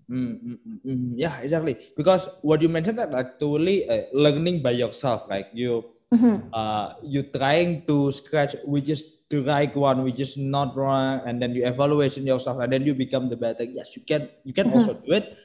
Mm, 0.10 0.42
mm, 0.42 0.58
mm, 0.66 0.80
mm. 0.86 1.13
Yeah, 1.22 1.38
exactly. 1.46 1.78
Because 1.96 2.42
what 2.42 2.62
you 2.66 2.70
mentioned 2.70 2.98
that 2.98 3.12
like 3.13 3.38
totally 3.38 3.86
uh, 3.86 4.10
learning 4.13 4.62
by 4.66 4.72
yourself, 4.74 5.30
like 5.30 5.54
you 5.54 5.86
Mhm. 6.10 6.50
uh 6.50 6.98
you 7.06 7.22
trying 7.30 7.86
to 7.86 8.10
scratch 8.10 8.58
which 8.66 8.89
is 8.89 9.22
the 9.30 9.46
right 9.46 9.70
one, 9.78 10.01
which 10.01 10.18
is 10.18 10.34
not 10.42 10.74
wrong, 10.74 11.22
and 11.30 11.38
then 11.38 11.54
you 11.54 11.62
evaluation 11.62 12.25
yourself, 12.25 12.58
and 12.58 12.74
then 12.74 12.82
you 12.89 12.98
become 12.98 13.30
the 13.30 13.38
better. 13.38 13.62
Yes, 13.62 13.94
you 13.94 14.01
can 14.01 14.25
you 14.42 14.54
can 14.58 14.74
also 14.74 14.98
do 14.98 15.13
it. 15.13 15.38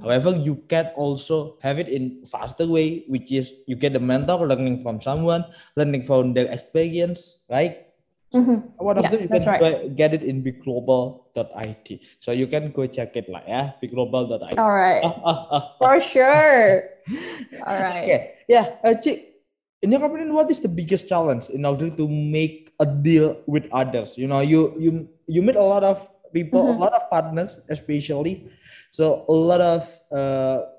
However, 0.00 0.36
you 0.36 0.64
can 0.68 0.92
also 0.96 1.56
have 1.64 1.80
it 1.80 1.88
in 1.88 2.24
faster 2.28 2.68
way, 2.68 3.04
which 3.08 3.32
is 3.32 3.52
you 3.66 3.76
get 3.76 3.96
a 3.96 4.00
mentor 4.00 4.44
learning 4.44 4.84
from 4.84 5.00
someone, 5.00 5.44
learning 5.76 6.04
from 6.04 6.32
their 6.36 6.48
experience, 6.52 7.44
right? 7.48 7.88
Mhm. 8.30 8.78
One 8.78 8.96
of 8.96 9.04
Yeah, 9.04 9.10
them 9.10 9.20
you 9.26 9.28
can 9.28 9.42
right. 9.44 9.96
get 9.96 10.14
it 10.14 10.22
in 10.22 10.40
bigglobal.id. 10.46 11.88
So 12.22 12.30
you 12.32 12.46
can 12.46 12.70
go 12.70 12.86
check 12.86 13.12
it 13.18 13.26
lah 13.28 13.42
ya, 13.44 13.74
bigglobal.id. 13.82 14.56
All 14.56 14.70
right. 14.70 15.02
Ah, 15.02 15.16
ah, 15.26 15.38
ah. 15.50 15.62
For 15.82 15.98
sure. 15.98 16.86
All 17.66 17.76
right. 17.76 18.06
Okay, 18.06 18.20
yeah, 18.46 18.78
uh, 18.86 18.94
Cik, 18.94 19.42
in 19.82 19.90
your 19.90 20.00
opinion, 20.06 20.30
what 20.32 20.46
is 20.50 20.62
the 20.62 20.70
biggest 20.70 21.10
challenge 21.10 21.50
in 21.50 21.66
order 21.66 21.90
to 21.90 22.04
make 22.06 22.70
a 22.78 22.86
deal 22.86 23.34
with 23.50 23.66
others? 23.74 24.14
You 24.14 24.30
know, 24.30 24.40
you 24.40 24.72
you 24.78 25.10
you 25.26 25.42
meet 25.42 25.58
a 25.58 25.66
lot 25.66 25.82
of 25.82 25.98
people, 26.30 26.62
a 26.62 26.72
Mhm. 26.72 26.80
lot 26.86 26.94
of 26.94 27.02
partners, 27.10 27.58
especially. 27.66 28.46
So 28.94 29.26
a 29.26 29.34
lot 29.34 29.58
of 29.60 29.82
uh, 30.14 30.70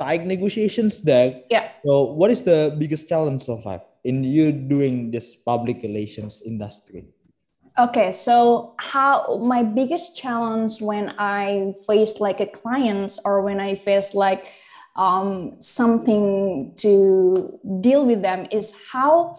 tight 0.00 0.24
negotiations 0.24 1.04
there. 1.04 1.44
Yeah. 1.52 1.68
So 1.84 2.16
what 2.16 2.32
is 2.32 2.42
the 2.42 2.72
biggest 2.80 3.08
challenge 3.08 3.44
so 3.44 3.60
far 3.60 3.84
in 4.04 4.24
you 4.24 4.52
doing 4.52 5.10
this 5.10 5.36
public 5.36 5.82
relations 5.82 6.42
industry? 6.44 7.06
Okay, 7.78 8.10
so 8.10 8.74
how 8.78 9.38
my 9.38 9.62
biggest 9.62 10.16
challenge 10.16 10.80
when 10.80 11.14
I 11.18 11.72
face 11.86 12.18
like 12.18 12.40
a 12.40 12.46
clients 12.46 13.20
or 13.24 13.42
when 13.42 13.60
I 13.60 13.76
face 13.76 14.14
like 14.14 14.52
um, 14.96 15.56
something 15.60 16.74
to 16.78 17.60
deal 17.80 18.04
with 18.04 18.20
them 18.20 18.48
is 18.50 18.74
how 18.90 19.38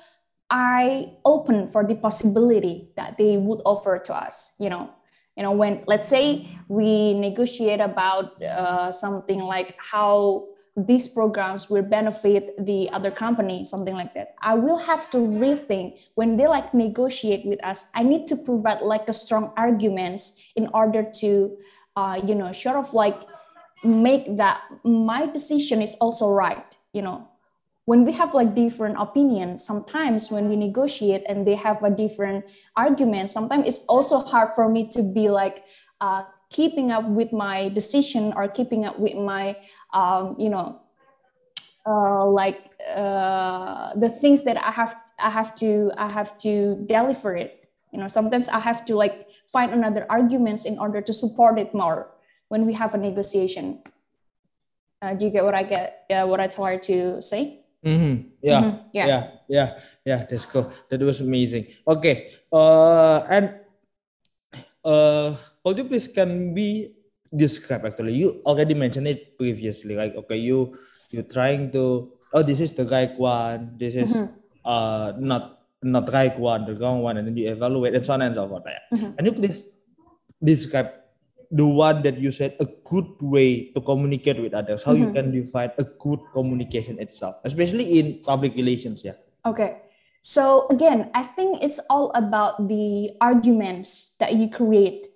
I 0.49 1.17
open 1.25 1.67
for 1.67 1.85
the 1.85 1.95
possibility 1.95 2.89
that 2.95 3.17
they 3.17 3.35
would 3.35 3.59
offer 3.65 3.99
to 3.99 4.15
us. 4.15 4.55
You 4.57 4.69
know, 4.69 4.89
you 5.35 5.43
know 5.43 5.51
when 5.51 5.83
let's 5.85 6.07
say 6.07 6.47
we 6.69 7.13
negotiate 7.13 7.81
about 7.81 8.41
uh, 8.41 8.91
something 8.93 9.39
like 9.39 9.75
how 9.77 10.47
these 10.75 11.07
programs 11.07 11.69
will 11.69 11.83
benefit 11.83 12.53
the 12.65 12.89
other 12.91 13.11
company 13.11 13.65
something 13.65 13.95
like 13.95 14.13
that. 14.13 14.35
I 14.41 14.53
will 14.55 14.77
have 14.77 15.09
to 15.11 15.17
rethink 15.17 15.97
when 16.15 16.37
they 16.37 16.47
like 16.47 16.73
negotiate 16.73 17.45
with 17.45 17.63
us. 17.63 17.89
I 17.95 18.03
need 18.03 18.27
to 18.27 18.35
provide 18.35 18.81
like 18.81 19.09
a 19.09 19.13
strong 19.13 19.51
arguments 19.57 20.41
in 20.55 20.69
order 20.73 21.03
to 21.21 21.57
uh, 21.95 22.21
you 22.25 22.35
know 22.35 22.51
sort 22.51 22.77
of 22.77 22.93
like 22.93 23.17
make 23.83 24.37
that 24.37 24.61
my 24.83 25.25
decision 25.25 25.81
is 25.81 25.95
also 25.95 26.31
right 26.31 26.65
you 26.93 27.01
know. 27.01 27.27
When 27.85 28.05
we 28.05 28.11
have 28.13 28.35
like 28.35 28.53
different 28.53 28.97
opinions 28.99 29.65
sometimes 29.65 30.29
when 30.29 30.47
we 30.47 30.55
negotiate 30.55 31.23
and 31.27 31.45
they 31.45 31.55
have 31.55 31.81
a 31.81 31.89
different 31.89 32.45
argument 32.75 33.31
sometimes 33.31 33.65
it's 33.65 33.85
also 33.87 34.19
hard 34.19 34.53
for 34.53 34.69
me 34.69 34.87
to 34.89 35.01
be 35.01 35.29
like 35.29 35.65
uh, 35.99 36.21
keeping 36.49 36.91
up 36.91 37.05
with 37.05 37.31
my 37.31 37.69
decision 37.69 38.33
or 38.35 38.47
keeping 38.47 38.85
up 38.85 38.99
with 38.99 39.15
my 39.15 39.55
um, 39.93 40.35
you 40.39 40.49
know 40.49 40.79
uh, 41.85 42.25
like 42.25 42.59
uh, 42.95 43.93
the 43.95 44.09
things 44.09 44.43
that 44.43 44.57
i 44.57 44.71
have 44.71 44.95
i 45.17 45.29
have 45.29 45.55
to 45.55 45.91
i 45.97 46.09
have 46.09 46.37
to 46.37 46.75
deliver 46.85 47.35
it. 47.35 47.55
You 47.91 47.99
know 47.99 48.07
sometimes 48.07 48.49
i 48.49 48.59
have 48.59 48.85
to 48.85 48.95
like 48.95 49.27
find 49.51 49.73
another 49.73 50.05
arguments 50.09 50.65
in 50.65 50.77
order 50.77 51.01
to 51.01 51.13
support 51.13 51.57
it 51.57 51.73
more 51.73 52.11
when 52.49 52.65
we 52.65 52.73
have 52.73 52.93
a 52.93 52.97
negotiation. 52.97 53.81
Uh, 55.01 55.13
do 55.15 55.25
you 55.25 55.31
get 55.31 55.43
what 55.45 55.55
i 55.55 55.63
get 55.63 56.05
yeah 56.09 56.23
what 56.27 56.39
i 56.39 56.47
try 56.47 56.77
to 56.77 57.21
say? 57.21 57.63
Mhm, 57.85 58.35
Yeah. 58.43 58.61
Mhm, 58.61 58.73
yeah. 58.91 59.07
yeah. 59.07 59.21
Yeah. 59.47 59.69
Yeah. 60.05 60.19
That's 60.29 60.45
cool. 60.45 60.67
That 60.91 60.99
was 60.99 61.21
amazing. 61.23 61.71
Okay. 61.87 62.27
Uh 62.51 63.23
and 63.31 63.55
uh 64.83 65.35
could 65.63 65.77
you 65.79 65.85
please 65.87 66.07
can 66.11 66.53
be 66.53 66.91
describe 67.35 67.85
actually 67.85 68.13
you 68.13 68.41
already 68.45 68.73
mentioned 68.73 69.07
it 69.07 69.37
previously 69.37 69.95
like 69.95 70.15
okay 70.15 70.37
you 70.37 70.73
you 71.11 71.21
trying 71.23 71.69
to 71.71 72.11
oh 72.33 72.41
this 72.41 72.59
is 72.59 72.73
the 72.73 72.85
right 72.89 73.13
one 73.17 73.77
this 73.77 73.93
is 73.95 74.11
Mhm. 74.17 74.29
uh 74.65 75.13
not 75.17 75.61
not 75.81 76.09
right 76.11 76.37
one 76.39 76.65
the 76.65 76.75
wrong 76.81 77.01
one 77.01 77.17
and 77.17 77.27
then 77.27 77.37
you 77.37 77.47
evaluate 77.49 77.93
and 77.95 78.05
so 78.05 78.13
on 78.13 78.21
and 78.25 78.33
so 78.35 78.47
forth 78.49 78.65
yeah. 78.65 78.81
Mhm. 78.97 79.15
can 79.15 79.25
you 79.25 79.33
please 79.37 79.59
describe 80.41 80.89
the 81.51 81.65
one 81.65 82.01
that 82.05 82.17
you 82.19 82.29
said 82.29 82.53
a 82.59 82.67
good 82.85 83.09
way 83.21 83.71
to 83.73 83.81
communicate 83.81 84.37
with 84.41 84.53
others 84.53 84.83
how 84.83 84.93
you 84.93 85.07
Mhm. 85.09 85.13
can 85.13 85.27
define 85.31 85.71
a 85.77 85.85
good 85.97 86.19
communication 86.33 86.97
itself 86.99 87.35
especially 87.45 87.99
in 87.99 88.19
public 88.25 88.55
relations 88.55 89.05
yeah 89.05 89.17
Okay. 89.45 89.81
So 90.21 90.67
again, 90.67 91.09
I 91.15 91.23
think 91.23 91.63
it's 91.63 91.79
all 91.89 92.11
about 92.11 92.67
the 92.67 93.15
arguments 93.23 94.19
that 94.19 94.35
you 94.35 94.51
create, 94.51 95.08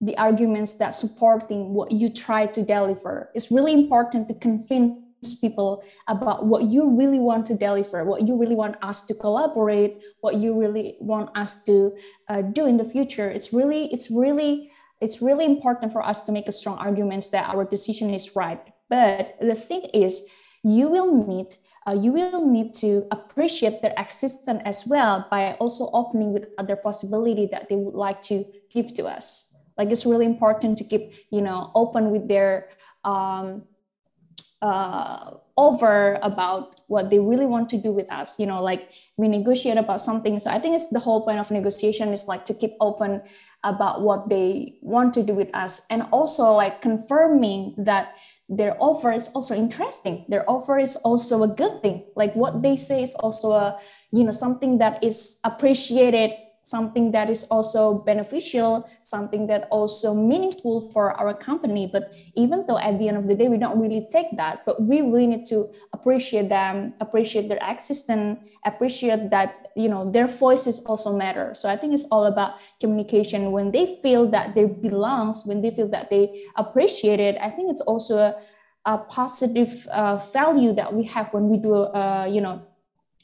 the 0.00 0.16
arguments 0.18 0.74
that 0.74 0.90
supporting 0.90 1.72
what 1.72 1.90
you 1.90 2.10
try 2.10 2.46
to 2.46 2.62
deliver. 2.62 3.30
It's 3.34 3.50
really 3.50 3.72
important 3.72 4.28
to 4.28 4.34
convince 4.34 5.34
people 5.40 5.82
about 6.06 6.46
what 6.46 6.64
you 6.64 6.96
really 6.96 7.18
want 7.18 7.46
to 7.46 7.56
deliver, 7.56 8.04
what 8.04 8.28
you 8.28 8.38
really 8.38 8.54
want 8.54 8.76
us 8.82 9.06
to 9.06 9.14
collaborate, 9.14 10.02
what 10.20 10.36
you 10.36 10.58
really 10.58 10.96
want 11.00 11.30
us 11.36 11.64
to 11.64 11.96
uh, 12.28 12.42
do 12.42 12.66
in 12.66 12.76
the 12.76 12.84
future. 12.84 13.30
It's 13.30 13.52
really, 13.52 13.86
it's 13.86 14.10
really, 14.10 14.70
it's 15.00 15.22
really 15.22 15.46
important 15.46 15.92
for 15.92 16.02
us 16.02 16.24
to 16.24 16.32
make 16.32 16.46
a 16.46 16.52
strong 16.52 16.78
arguments 16.78 17.30
that 17.30 17.48
our 17.48 17.64
decision 17.64 18.12
is 18.12 18.36
right. 18.36 18.60
But 18.90 19.36
the 19.40 19.54
thing 19.54 19.82
is, 19.94 20.28
you 20.62 20.88
will 20.88 21.26
need 21.26 21.54
uh, 21.86 21.92
you 21.92 22.10
will 22.10 22.44
need 22.44 22.74
to 22.74 23.06
appreciate 23.12 23.80
their 23.80 23.94
existence 23.96 24.60
as 24.64 24.84
well 24.88 25.24
by 25.30 25.52
also 25.60 25.88
opening 25.92 26.32
with 26.32 26.48
other 26.58 26.74
possibility 26.74 27.46
that 27.46 27.68
they 27.68 27.76
would 27.76 27.94
like 27.94 28.20
to 28.20 28.44
give 28.72 28.92
to 28.92 29.06
us 29.06 29.55
like 29.78 29.90
it's 29.90 30.06
really 30.06 30.26
important 30.26 30.78
to 30.78 30.84
keep 30.84 31.12
you 31.30 31.40
know 31.40 31.70
open 31.74 32.10
with 32.10 32.28
their 32.28 32.68
um, 33.04 33.62
uh, 34.62 35.32
over 35.56 36.18
about 36.22 36.80
what 36.88 37.08
they 37.10 37.18
really 37.18 37.46
want 37.46 37.68
to 37.68 37.80
do 37.80 37.92
with 37.92 38.10
us. 38.10 38.38
You 38.38 38.46
know 38.46 38.62
like 38.62 38.90
we 39.16 39.28
negotiate 39.28 39.78
about 39.78 40.00
something. 40.00 40.38
So 40.38 40.50
i 40.50 40.58
think 40.58 40.74
it's 40.74 40.90
the 40.90 41.00
whole 41.00 41.24
point 41.24 41.38
of 41.38 41.50
negotiation 41.50 42.12
is 42.12 42.26
like 42.28 42.44
to 42.46 42.54
keep 42.54 42.72
open 42.80 43.22
about 43.64 44.02
what 44.02 44.28
they 44.28 44.78
want 44.80 45.12
to 45.14 45.22
do 45.22 45.34
with 45.34 45.50
us. 45.54 45.86
And 45.90 46.06
also 46.12 46.52
like 46.52 46.80
confirming 46.80 47.74
that 47.78 48.14
their 48.48 48.76
offer 48.78 49.10
is 49.10 49.28
also 49.34 49.54
interesting. 49.54 50.24
Their 50.28 50.48
offer 50.48 50.78
is 50.78 50.94
also 50.96 51.42
a 51.42 51.48
good 51.48 51.82
thing. 51.82 52.04
Like 52.14 52.34
what 52.34 52.62
they 52.62 52.76
say 52.76 53.02
is 53.02 53.14
also 53.16 53.52
a 53.52 53.80
you 54.12 54.24
know 54.24 54.30
something 54.30 54.78
that 54.78 55.02
is 55.02 55.40
appreciated 55.44 56.30
something 56.66 57.12
that 57.12 57.30
is 57.30 57.44
also 57.44 57.94
beneficial 57.94 58.90
something 59.02 59.46
that 59.46 59.68
also 59.70 60.12
meaningful 60.12 60.80
for 60.90 61.12
our 61.12 61.32
company. 61.32 61.86
But 61.86 62.12
even 62.34 62.66
though 62.66 62.78
at 62.78 62.98
the 62.98 63.06
end 63.06 63.16
of 63.16 63.28
the 63.28 63.36
day 63.36 63.46
we 63.46 63.56
don't 63.56 63.78
really 63.78 64.04
take 64.10 64.36
that 64.36 64.66
but 64.66 64.82
we 64.82 65.00
really 65.00 65.28
need 65.28 65.46
to 65.46 65.70
appreciate 65.92 66.48
them 66.48 66.94
appreciate 67.00 67.46
their 67.48 67.62
existence 67.62 68.42
appreciate 68.64 69.30
that 69.30 69.68
you 69.76 69.88
know 69.88 70.10
their 70.10 70.26
voices 70.26 70.80
also 70.86 71.16
matter. 71.16 71.54
So 71.54 71.68
i 71.68 71.76
think 71.76 71.94
it's 71.94 72.08
all 72.10 72.24
about 72.24 72.58
communication. 72.80 73.52
When 73.52 73.70
they 73.70 73.86
feel 74.02 74.26
that 74.30 74.54
they 74.56 74.64
belongs 74.64 75.44
when 75.46 75.62
they 75.62 75.70
feel 75.70 75.88
that 75.88 76.10
they 76.10 76.44
appreciate 76.56 77.20
it 77.20 77.36
i 77.40 77.50
think 77.50 77.70
it's 77.70 77.80
also 77.82 78.18
a, 78.18 78.34
a 78.84 78.98
positive 78.98 79.86
uh, 79.92 80.16
value 80.32 80.72
that 80.72 80.92
we 80.92 81.04
have 81.04 81.32
when 81.32 81.48
we 81.48 81.58
do 81.58 81.74
uh, 81.74 82.26
you 82.28 82.40
know 82.40 82.62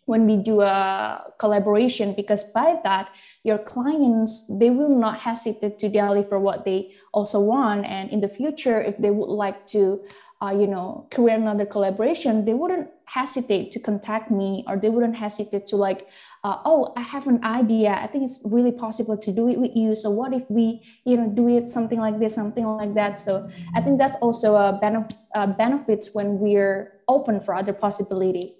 when 0.06 0.26
we 0.26 0.36
do 0.36 0.60
a 0.60 1.32
collaboration 1.38 2.12
because 2.14 2.50
by 2.52 2.78
that 2.82 3.08
your 3.44 3.58
clients 3.58 4.50
they 4.58 4.70
will 4.70 4.94
not 4.94 5.20
hesitate 5.20 5.78
to 5.78 5.88
deliver 5.88 6.38
what 6.38 6.64
they 6.64 6.92
also 7.12 7.40
want. 7.40 7.86
And 7.86 8.10
in 8.10 8.20
the 8.20 8.28
future 8.28 8.80
if 8.80 8.98
they 8.98 9.10
would 9.10 9.30
like 9.30 9.66
to 9.68 10.04
uh, 10.42 10.50
you 10.50 10.66
know 10.66 11.06
create 11.12 11.38
another 11.38 11.64
collaboration 11.64 12.44
they 12.44 12.54
wouldn't 12.54 12.90
hesitate 13.04 13.70
to 13.70 13.78
contact 13.78 14.30
me 14.30 14.64
or 14.66 14.76
they 14.76 14.88
wouldn't 14.88 15.14
hesitate 15.14 15.66
to 15.66 15.76
like 15.76 16.08
uh, 16.44 16.56
oh 16.64 16.92
i 16.96 17.00
have 17.00 17.28
an 17.28 17.44
idea. 17.44 17.92
I 17.92 18.08
think 18.08 18.24
it's 18.24 18.40
really 18.44 18.72
possible 18.72 19.16
to 19.16 19.30
do 19.30 19.48
it 19.48 19.58
with 19.60 19.76
you. 19.76 19.94
So 19.94 20.10
what 20.10 20.32
if 20.32 20.50
we 20.50 20.82
you 21.04 21.16
know 21.16 21.28
do 21.28 21.48
it 21.48 21.70
something 21.70 22.00
like 22.00 22.18
this 22.18 22.34
something 22.34 22.66
like 22.66 22.94
that? 22.94 23.20
So 23.20 23.48
i 23.76 23.80
think 23.80 23.98
that's 23.98 24.16
also 24.16 24.56
a 24.56 24.78
benefit 24.80 25.14
uh, 25.34 25.46
benefits 25.46 26.14
when 26.14 26.38
we're 26.40 27.00
open 27.06 27.40
for 27.40 27.54
other 27.54 27.72
possibility 27.72 28.56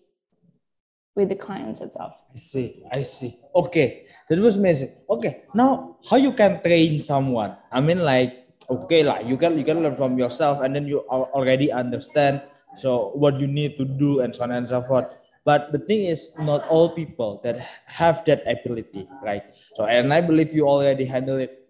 with 1.15 1.29
the 1.29 1.37
clients 1.37 1.81
itself. 1.81 2.15
I 2.33 2.37
see 2.37 2.83
i 2.91 3.01
see. 3.03 3.35
Okay 3.55 4.07
that 4.29 4.39
was 4.39 4.57
amazing. 4.57 4.91
Okay 5.11 5.45
now 5.55 5.97
how 6.09 6.17
you 6.17 6.33
can 6.33 6.63
train 6.63 6.99
someone? 6.99 7.57
I 7.71 7.81
mean 7.81 7.99
like 8.01 8.49
okay 8.71 9.03
like 9.05 9.27
you 9.27 9.37
can 9.37 9.59
you 9.59 9.65
can 9.65 9.83
learn 9.83 9.95
from 9.95 10.19
yourself 10.19 10.63
and 10.63 10.75
then 10.75 10.87
you 10.87 11.01
already 11.11 11.71
understand 11.73 12.41
so 12.75 13.13
what 13.15 13.39
you 13.39 13.47
need 13.47 13.77
to 13.77 13.85
do 13.85 14.21
and 14.21 14.35
so 14.35 14.45
on 14.45 14.53
and 14.53 14.69
so 14.69 14.81
forth. 14.81 15.07
But 15.45 15.73
the 15.73 15.79
thing 15.79 16.07
is 16.07 16.39
not 16.39 16.63
all 16.69 16.95
people 16.95 17.41
that 17.43 17.59
have 17.87 18.25
that 18.27 18.47
ability 18.47 19.09
right? 19.23 19.43
So 19.75 19.85
and 19.85 20.13
i 20.13 20.21
believe 20.21 20.55
you 20.55 20.69
already 20.69 21.05
handle 21.05 21.37
it 21.37 21.63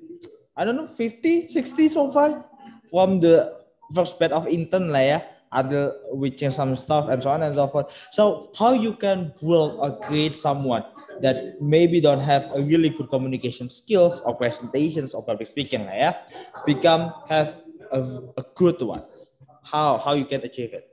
i 0.57 0.65
don't 0.65 0.77
know 0.77 0.87
50 0.87 1.49
60 1.49 1.89
so 1.89 2.13
far 2.13 2.45
from 2.91 3.21
the 3.21 3.57
first 3.95 4.19
batch 4.21 4.33
of 4.33 4.47
intern 4.49 4.93
lah 4.93 5.01
ya 5.01 5.19
other 5.53 5.93
which 6.11 6.41
some 6.41 6.75
stuff 6.77 7.09
and 7.09 7.23
so 7.23 7.31
on 7.31 7.43
and 7.43 7.55
so 7.55 7.67
forth 7.67 8.09
so 8.11 8.51
how 8.59 8.73
you 8.73 8.95
can 8.95 9.33
build 9.41 9.79
or 9.79 9.99
create 10.01 10.35
someone 10.35 10.85
that 11.21 11.61
maybe 11.61 12.01
don't 12.01 12.21
have 12.21 12.51
a 12.57 12.61
really 12.63 12.89
good 12.89 13.09
communication 13.09 13.69
skills 13.69 14.21
or 14.27 14.35
presentations 14.35 15.15
or 15.15 15.23
public 15.23 15.47
speaking 15.47 15.85
lah 15.87 15.95
ya 15.95 16.11
become 16.67 17.13
have 17.29 17.57
a, 17.93 18.01
a 18.41 18.45
good 18.57 18.81
one 18.81 19.05
how 19.63 19.99
how 19.99 20.13
you 20.13 20.25
can 20.25 20.41
achieve 20.43 20.73
it 20.73 20.89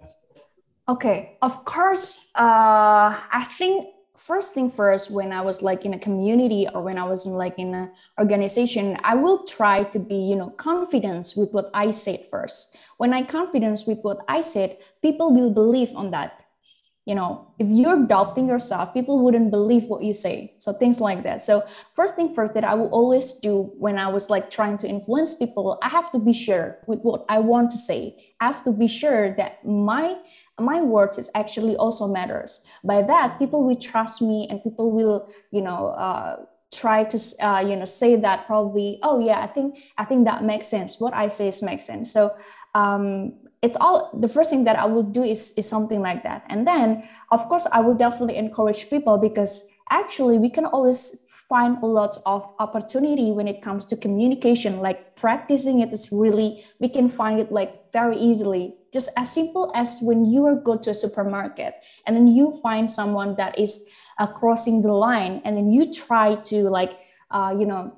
Okay, 0.90 1.38
of 1.46 1.66
course. 1.70 2.34
Uh, 2.34 3.14
I 3.14 3.46
think 3.46 3.86
first 4.20 4.54
thing 4.54 4.70
first, 4.70 5.12
when 5.12 5.32
I 5.32 5.42
was 5.42 5.62
like 5.62 5.86
in 5.86 5.94
a 5.94 6.00
community 6.00 6.68
or 6.74 6.84
when 6.84 6.98
I 6.98 7.06
was 7.06 7.26
in 7.26 7.34
like 7.34 7.58
in 7.58 7.74
an 7.74 7.92
organization, 8.20 8.98
I 9.04 9.16
will 9.16 9.46
try 9.46 9.84
to 9.84 10.00
be, 10.00 10.16
you 10.16 10.36
know, 10.36 10.50
confidence 10.52 11.36
with 11.36 11.52
what 11.52 11.72
I 11.74 11.92
said 11.92 12.26
first. 12.30 12.78
When 12.98 13.14
I 13.14 13.24
confidence 13.24 13.88
with 13.88 14.00
what 14.02 14.20
I 14.28 14.42
said, 14.42 14.78
people 15.02 15.34
will 15.34 15.52
believe 15.52 15.96
on 15.96 16.12
that. 16.12 16.46
You 17.06 17.16
know 17.16 17.56
if 17.58 17.66
you're 17.68 18.06
doubting 18.06 18.48
yourself 18.48 18.94
people 18.94 19.24
wouldn't 19.26 19.50
believe 19.50 19.86
what 19.86 20.04
you 20.04 20.14
say. 20.14 20.54
So 20.60 20.74
things 20.74 21.02
like 21.02 21.24
that. 21.24 21.42
So 21.42 21.64
first 21.96 22.16
thing 22.16 22.36
first 22.36 22.54
that 22.54 22.64
i 22.64 22.76
will 22.76 22.90
always 22.90 23.34
do 23.34 23.74
when 23.80 23.98
i 23.98 24.08
was 24.08 24.30
like 24.30 24.52
trying 24.52 24.78
to 24.80 24.88
influence 24.88 25.34
people 25.36 25.80
i 25.82 25.90
have 25.90 26.12
to 26.12 26.20
be 26.20 26.34
sure 26.34 26.78
with 26.86 27.00
what 27.02 27.26
i 27.28 27.40
want 27.40 27.72
to 27.72 27.78
say. 27.78 28.16
I 28.40 28.46
have 28.46 28.64
to 28.66 28.72
be 28.72 28.88
sure 28.88 29.34
that 29.38 29.66
my 29.66 30.18
my 30.62 30.82
words 30.82 31.18
is 31.18 31.30
actually 31.36 31.76
also 31.76 32.08
matters. 32.08 32.66
By 32.84 33.02
that 33.04 33.40
people 33.40 33.64
will 33.64 33.76
trust 33.76 34.22
me 34.22 34.48
and 34.50 34.64
people 34.64 34.92
will 34.92 35.30
you 35.52 35.62
know 35.62 35.88
uh, 35.88 36.46
try 36.74 37.04
to 37.04 37.18
uh, 37.42 37.60
you 37.60 37.76
know 37.76 37.86
say 37.86 38.16
that 38.16 38.46
probably 38.46 39.00
oh 39.02 39.20
yeah 39.20 39.42
i 39.42 39.48
think 39.48 39.80
i 39.98 40.06
think 40.06 40.26
that 40.26 40.44
makes 40.44 40.68
sense. 40.68 41.00
What 41.00 41.14
i 41.14 41.28
say 41.28 41.48
is 41.48 41.64
makes 41.64 41.86
sense. 41.86 42.12
So 42.12 42.36
um, 42.76 43.34
it's 43.62 43.76
all 43.76 44.10
the 44.14 44.30
first 44.30 44.50
thing 44.50 44.64
that 44.64 44.78
I 44.78 44.86
will 44.86 45.04
do 45.04 45.24
is, 45.24 45.54
is 45.58 45.68
something 45.68 46.02
like 46.02 46.24
that. 46.24 46.46
And 46.48 46.66
then, 46.66 47.04
of 47.32 47.48
course, 47.50 47.68
I 47.74 47.82
will 47.82 47.96
definitely 47.96 48.38
encourage 48.38 48.90
people 48.90 49.18
because 49.18 49.70
actually 49.90 50.38
we 50.38 50.50
can 50.50 50.66
always 50.66 51.26
find 51.50 51.82
a 51.82 51.86
lot 51.86 52.16
of 52.28 52.48
opportunity 52.60 53.32
when 53.32 53.48
it 53.48 53.62
comes 53.62 53.86
to 53.88 53.98
communication. 53.98 54.80
Like 54.80 55.16
practicing 55.16 55.82
it 55.82 55.92
is 55.92 56.10
really, 56.12 56.64
we 56.80 56.88
can 56.88 57.10
find 57.10 57.40
it 57.40 57.52
like 57.52 57.92
very 57.92 58.18
easily. 58.18 58.76
Just 58.94 59.10
as 59.18 59.34
simple 59.34 59.72
as 59.76 60.00
when 60.02 60.26
you 60.26 60.46
are 60.46 60.56
go 60.56 60.78
to 60.78 60.92
a 60.92 60.94
supermarket 60.94 61.74
and 62.06 62.16
then 62.16 62.28
you 62.28 62.60
find 62.62 62.90
someone 62.90 63.36
that 63.36 63.58
is 63.58 63.90
uh, 64.20 64.28
crossing 64.28 64.84
the 64.84 64.94
line 64.94 65.42
and 65.44 65.58
then 65.58 65.70
you 65.72 65.92
try 65.92 66.36
to 66.36 66.70
like, 66.70 66.98
uh, 67.32 67.54
you 67.58 67.66
know, 67.66 67.96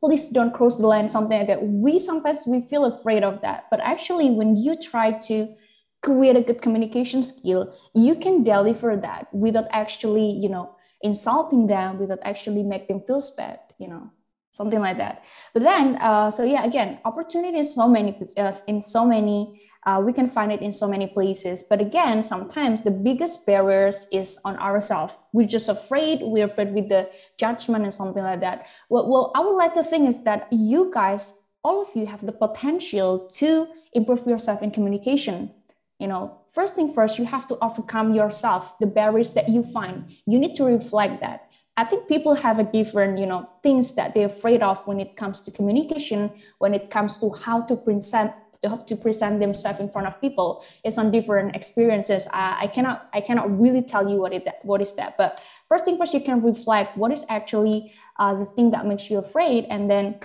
please 0.00 0.28
don't 0.28 0.52
cross 0.52 0.78
the 0.78 0.86
line 0.86 1.08
something 1.08 1.38
like 1.38 1.46
that 1.46 1.62
we 1.62 1.98
sometimes 1.98 2.44
we 2.46 2.60
feel 2.68 2.84
afraid 2.84 3.24
of 3.24 3.40
that 3.40 3.64
but 3.70 3.80
actually 3.80 4.30
when 4.30 4.54
you 4.56 4.76
try 4.76 5.10
to 5.12 5.54
create 6.02 6.36
a 6.36 6.42
good 6.42 6.60
communication 6.60 7.22
skill 7.22 7.74
you 7.94 8.14
can 8.14 8.42
deliver 8.42 8.96
that 8.96 9.32
without 9.32 9.64
actually 9.70 10.30
you 10.30 10.48
know 10.48 10.73
insulting 11.04 11.68
them 11.68 11.98
without 11.98 12.18
actually 12.24 12.64
make 12.64 12.88
them 12.88 13.00
feel 13.06 13.22
bad 13.36 13.60
you 13.78 13.86
know 13.86 14.10
something 14.50 14.80
like 14.80 14.96
that 14.96 15.22
but 15.52 15.62
then 15.62 15.96
uh, 16.00 16.30
so 16.30 16.42
yeah 16.42 16.64
again 16.64 16.98
opportunities 17.04 17.74
so 17.74 17.88
many 17.88 18.16
uh, 18.36 18.52
in 18.66 18.80
so 18.80 19.06
many 19.06 19.60
uh, 19.86 20.00
we 20.04 20.12
can 20.12 20.26
find 20.26 20.50
it 20.50 20.62
in 20.62 20.72
so 20.72 20.88
many 20.88 21.06
places. 21.06 21.62
But 21.62 21.80
again, 21.80 22.22
sometimes 22.22 22.82
the 22.82 22.90
biggest 22.90 23.46
barriers 23.46 24.06
is 24.10 24.38
on 24.44 24.56
ourselves. 24.56 25.18
We're 25.32 25.46
just 25.46 25.68
afraid. 25.68 26.20
We're 26.22 26.46
afraid 26.46 26.72
with 26.72 26.88
the 26.88 27.10
judgment 27.38 27.84
and 27.84 27.92
something 27.92 28.22
like 28.22 28.40
that. 28.40 28.66
Well, 28.88 29.10
well, 29.10 29.32
I 29.34 29.40
would 29.40 29.56
like 29.56 29.74
to 29.74 29.84
think 29.84 30.08
is 30.08 30.24
that 30.24 30.48
you 30.50 30.90
guys, 30.92 31.42
all 31.62 31.82
of 31.82 31.88
you, 31.94 32.06
have 32.06 32.24
the 32.24 32.32
potential 32.32 33.28
to 33.34 33.68
improve 33.92 34.26
yourself 34.26 34.62
in 34.62 34.70
communication. 34.70 35.52
You 35.98 36.08
know, 36.08 36.40
first 36.54 36.76
thing 36.76 36.94
first, 36.94 37.18
you 37.18 37.26
have 37.26 37.48
to 37.48 37.58
overcome 37.60 38.14
yourself, 38.14 38.78
the 38.78 38.86
barriers 38.86 39.34
that 39.34 39.48
you 39.48 39.64
find. 39.64 40.16
You 40.26 40.38
need 40.38 40.54
to 40.54 40.64
reflect 40.64 41.20
that. 41.20 41.50
I 41.76 41.84
think 41.84 42.06
people 42.06 42.36
have 42.36 42.60
a 42.60 42.64
different, 42.64 43.18
you 43.18 43.26
know, 43.26 43.50
things 43.62 43.96
that 43.96 44.14
they're 44.14 44.26
afraid 44.26 44.62
of 44.62 44.86
when 44.86 45.00
it 45.00 45.16
comes 45.16 45.42
to 45.42 45.50
communication, 45.50 46.30
when 46.58 46.72
it 46.72 46.88
comes 46.88 47.18
to 47.18 47.30
how 47.32 47.62
to 47.62 47.76
present 47.76 48.32
have 48.68 48.86
to 48.86 48.96
present 48.96 49.40
themselves 49.40 49.78
in 49.78 49.90
front 49.90 50.06
of 50.06 50.18
people 50.22 50.64
it's 50.84 50.96
on 50.96 51.10
different 51.10 51.54
experiences 51.54 52.26
I, 52.32 52.60
I 52.62 52.66
cannot 52.66 53.10
i 53.12 53.20
cannot 53.20 53.60
really 53.60 53.82
tell 53.82 54.08
you 54.08 54.16
what 54.16 54.32
it 54.32 54.48
what 54.62 54.80
is 54.80 54.94
that 54.96 55.18
but 55.18 55.42
first 55.68 55.84
thing 55.84 55.98
first 55.98 56.14
you 56.14 56.20
can 56.20 56.40
reflect 56.40 56.96
what 56.96 57.12
is 57.12 57.26
actually 57.28 57.92
uh, 58.18 58.34
the 58.34 58.46
thing 58.46 58.70
that 58.70 58.86
makes 58.86 59.10
you 59.10 59.18
afraid 59.18 59.66
and 59.68 59.90
then 59.90 60.18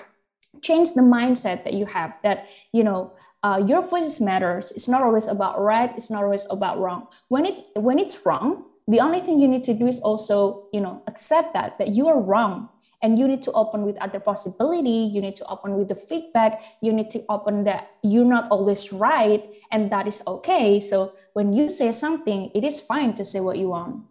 change 0.62 0.93
the 0.93 1.01
mindset 1.01 1.63
that 1.63 1.73
you 1.73 1.85
have 1.85 2.19
that 2.23 2.49
you 2.73 2.83
know 2.83 3.13
uh, 3.41 3.63
your 3.65 3.81
voice 3.81 4.19
matters. 4.19 4.71
It's 4.71 4.88
not 4.88 5.01
always 5.01 5.27
about 5.27 5.62
right 5.62 5.91
it's 5.95 6.12
not 6.12 6.23
always 6.23 6.45
about 6.49 6.79
wrong. 6.79 7.07
When 7.27 7.45
it 7.45 7.65
when 7.75 7.99
it's 7.99 8.25
wrong 8.25 8.65
the 8.88 8.99
only 8.99 9.21
thing 9.21 9.39
you 9.39 9.47
need 9.47 9.63
to 9.63 9.73
do 9.73 9.88
is 9.88 9.99
also 9.99 10.67
you 10.73 10.81
know 10.81 11.03
accept 11.07 11.53
that 11.53 11.77
that 11.77 11.95
you 11.95 12.07
are 12.07 12.19
wrong. 12.19 12.69
And 13.01 13.17
you 13.17 13.29
need 13.29 13.41
to 13.43 13.53
open 13.53 13.83
with 13.83 13.95
other 14.03 14.19
possibility 14.19 15.07
you 15.07 15.21
need 15.21 15.38
to 15.38 15.45
open 15.47 15.77
with 15.77 15.88
the 15.88 15.95
feedback 15.95 16.59
you 16.81 16.91
need 16.91 17.09
to 17.12 17.23
open 17.29 17.63
that 17.63 17.95
you're 18.03 18.27
not 18.27 18.51
always 18.51 18.91
right 18.91 19.39
and 19.71 19.89
that 19.89 20.05
is 20.05 20.21
okay. 20.27 20.81
So 20.81 21.13
when 21.31 21.53
you 21.53 21.69
say 21.69 21.93
something 21.93 22.51
it 22.53 22.65
is 22.65 22.81
fine 22.81 23.13
to 23.13 23.23
say 23.23 23.39
what 23.39 23.57
you 23.57 23.69
want. 23.69 24.03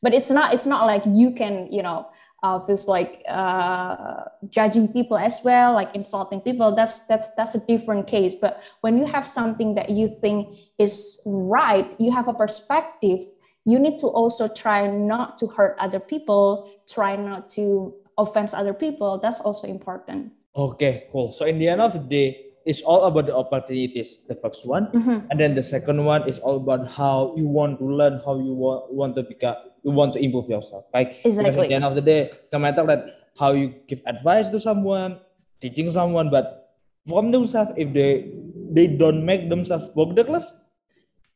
But 0.00 0.14
it's 0.14 0.30
not 0.30 0.54
it's 0.54 0.64
not 0.64 0.86
like 0.86 1.02
you 1.10 1.32
can 1.32 1.66
you 1.72 1.82
know 1.82 2.06
uh, 2.42 2.60
feels 2.60 2.86
like 2.86 3.22
uh, 3.28 4.24
judging 4.50 4.88
people 4.88 5.16
as 5.16 5.40
well 5.44 5.72
like 5.72 5.94
insulting 5.94 6.40
people 6.40 6.74
that's 6.74 7.06
that's 7.06 7.34
that's 7.34 7.54
a 7.54 7.66
different 7.66 8.06
case. 8.06 8.36
But 8.36 8.62
when 8.80 8.98
you 8.98 9.06
have 9.06 9.26
something 9.26 9.74
that 9.74 9.90
you 9.90 10.08
think 10.08 10.56
is 10.78 11.20
right 11.24 11.88
you 11.98 12.12
have 12.12 12.28
a 12.28 12.34
perspective 12.34 13.20
you 13.64 13.78
need 13.78 13.98
to 13.98 14.06
also 14.06 14.48
try 14.48 14.86
not 14.86 15.38
to 15.38 15.46
hurt 15.46 15.76
other 15.80 16.00
people 16.00 16.70
try 16.88 17.16
not 17.16 17.50
to 17.50 17.92
offense 18.16 18.54
other 18.54 18.72
people. 18.72 19.18
That's 19.18 19.40
also 19.40 19.66
important. 19.68 20.32
Okay 20.54 21.08
cool. 21.12 21.32
So 21.32 21.44
in 21.46 21.58
the 21.58 21.68
end 21.68 21.80
of 21.80 21.92
the 21.92 22.00
day 22.00 22.46
it's 22.66 22.82
all 22.82 23.04
about 23.04 23.26
the 23.26 23.34
opportunities 23.34 24.26
the 24.28 24.34
first 24.34 24.66
one. 24.66 24.86
Mm-hmm. 24.92 25.30
and 25.30 25.40
then 25.40 25.54
the 25.54 25.62
second 25.62 26.04
one 26.04 26.28
is 26.28 26.38
all 26.38 26.56
about 26.56 26.86
how 26.86 27.32
you 27.36 27.48
want 27.48 27.78
to 27.78 27.86
learn 27.86 28.20
how 28.24 28.38
you 28.38 28.52
want, 28.52 28.92
want 28.92 29.14
to 29.16 29.22
become 29.22 29.56
you 29.86 29.94
want 29.94 30.12
to 30.12 30.18
improve 30.18 30.50
yourself 30.50 30.84
like 30.92 31.22
exactly. 31.22 31.62
at 31.62 31.68
the 31.70 31.74
end 31.78 31.84
of 31.86 31.94
the 31.94 32.02
day 32.02 32.28
no 32.52 32.58
matter 32.58 32.82
that 32.82 33.30
how 33.38 33.52
you 33.54 33.70
give 33.86 34.02
advice 34.06 34.50
to 34.50 34.58
someone 34.58 35.14
teaching 35.62 35.88
someone 35.88 36.28
but 36.28 36.74
from 37.06 37.30
themselves 37.30 37.70
if 37.78 37.94
they 37.94 38.34
they 38.74 38.90
don't 38.90 39.22
make 39.24 39.48
themselves 39.48 39.94
work 39.94 40.10
the 40.18 40.24
class 40.26 40.66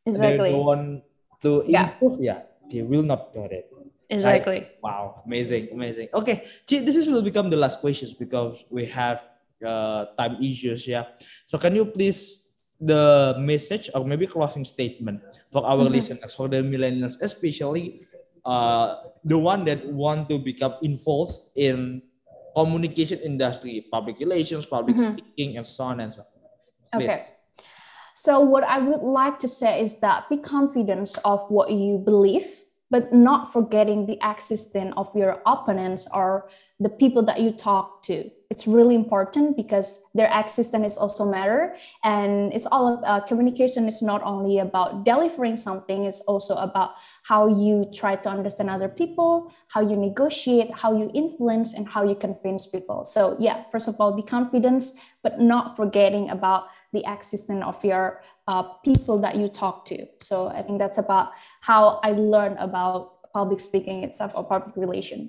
exactly 0.04 0.50
they 0.50 0.58
want 0.58 1.06
to 1.40 1.62
improve 1.62 2.18
yeah. 2.18 2.42
yeah 2.42 2.68
they 2.68 2.82
will 2.82 3.06
not 3.06 3.30
get 3.32 3.52
it 3.54 3.70
Exactly. 4.10 4.66
wow, 4.82 5.22
amazing, 5.24 5.68
amazing. 5.70 6.08
Okay, 6.12 6.42
this 6.66 6.96
is 6.98 7.06
will 7.06 7.22
become 7.22 7.48
the 7.48 7.56
last 7.56 7.78
questions 7.78 8.12
because 8.12 8.66
we 8.66 8.84
have 8.86 9.22
uh, 9.64 10.06
time 10.18 10.42
issues. 10.42 10.82
Yeah. 10.82 11.14
So 11.46 11.58
can 11.58 11.76
you 11.76 11.86
please 11.86 12.50
the 12.80 13.36
message 13.38 13.88
or 13.94 14.04
maybe 14.04 14.26
closing 14.26 14.64
statement 14.64 15.22
for 15.48 15.64
our 15.64 15.86
mm-hmm. 15.86 15.94
listeners, 15.94 16.34
for 16.34 16.48
the 16.48 16.58
millennials, 16.58 17.22
especially 17.22 18.02
uh, 18.44 18.96
the 19.24 19.38
one 19.38 19.64
that 19.64 19.84
want 19.86 20.28
to 20.28 20.38
become 20.38 20.74
involved 20.82 21.34
in 21.56 22.02
communication 22.56 23.18
industry, 23.20 23.86
public 23.90 24.18
relations, 24.18 24.66
public 24.66 24.96
mm-hmm. 24.96 25.12
speaking, 25.12 25.56
and 25.56 25.66
so 25.66 25.84
on 25.84 26.00
and 26.00 26.14
so 26.14 26.22
on. 26.92 27.02
Okay. 27.02 27.22
So 28.16 28.40
what 28.40 28.64
I 28.64 28.78
would 28.78 29.00
like 29.00 29.38
to 29.40 29.48
say 29.48 29.80
is 29.80 30.00
that 30.00 30.28
be 30.28 30.36
confident 30.36 31.16
of 31.24 31.40
what 31.48 31.70
you 31.70 31.98
believe 31.98 32.44
but 32.90 33.12
not 33.12 33.52
forgetting 33.52 34.06
the 34.06 34.18
existence 34.22 34.92
of 34.96 35.14
your 35.14 35.40
opponents 35.46 36.08
or 36.12 36.48
the 36.80 36.88
people 36.88 37.22
that 37.22 37.40
you 37.40 37.52
talk 37.52 38.02
to. 38.02 38.30
It's 38.50 38.66
really 38.66 38.96
important 38.96 39.56
because 39.56 40.02
their 40.12 40.28
existence 40.34 40.94
is 40.94 40.98
also 40.98 41.30
matter. 41.30 41.76
And 42.02 42.52
it's 42.52 42.66
all 42.66 43.00
uh, 43.06 43.20
communication 43.20 43.86
is 43.86 44.02
not 44.02 44.22
only 44.24 44.58
about 44.58 45.04
delivering 45.04 45.54
something 45.54 46.02
it's 46.02 46.20
also 46.22 46.56
about 46.56 46.94
how 47.22 47.46
you 47.46 47.88
try 47.94 48.16
to 48.16 48.28
understand 48.28 48.70
other 48.70 48.88
people 48.88 49.52
how 49.68 49.80
you 49.80 49.96
negotiate 49.96 50.74
how 50.74 50.98
you 50.98 51.10
influence 51.14 51.74
and 51.74 51.88
how 51.88 52.02
you 52.02 52.16
convince 52.16 52.66
people. 52.66 53.04
So 53.04 53.36
yeah 53.38 53.64
first 53.70 53.86
of 53.88 53.94
all 54.00 54.16
be 54.16 54.22
confident 54.22 54.82
but 55.22 55.38
not 55.38 55.76
forgetting 55.76 56.30
about 56.30 56.64
the 56.92 57.04
existence 57.06 57.62
of 57.64 57.84
your 57.84 58.22
uh, 58.48 58.62
people 58.84 59.18
that 59.18 59.36
you 59.36 59.48
talk 59.48 59.84
to 59.84 60.06
so 60.20 60.48
i 60.48 60.62
think 60.62 60.78
that's 60.78 60.98
about 60.98 61.32
how 61.60 62.00
i 62.02 62.10
learned 62.10 62.56
about 62.58 63.32
public 63.32 63.60
speaking 63.60 64.02
itself 64.02 64.32
or 64.36 64.44
public 64.46 64.76
relation 64.76 65.28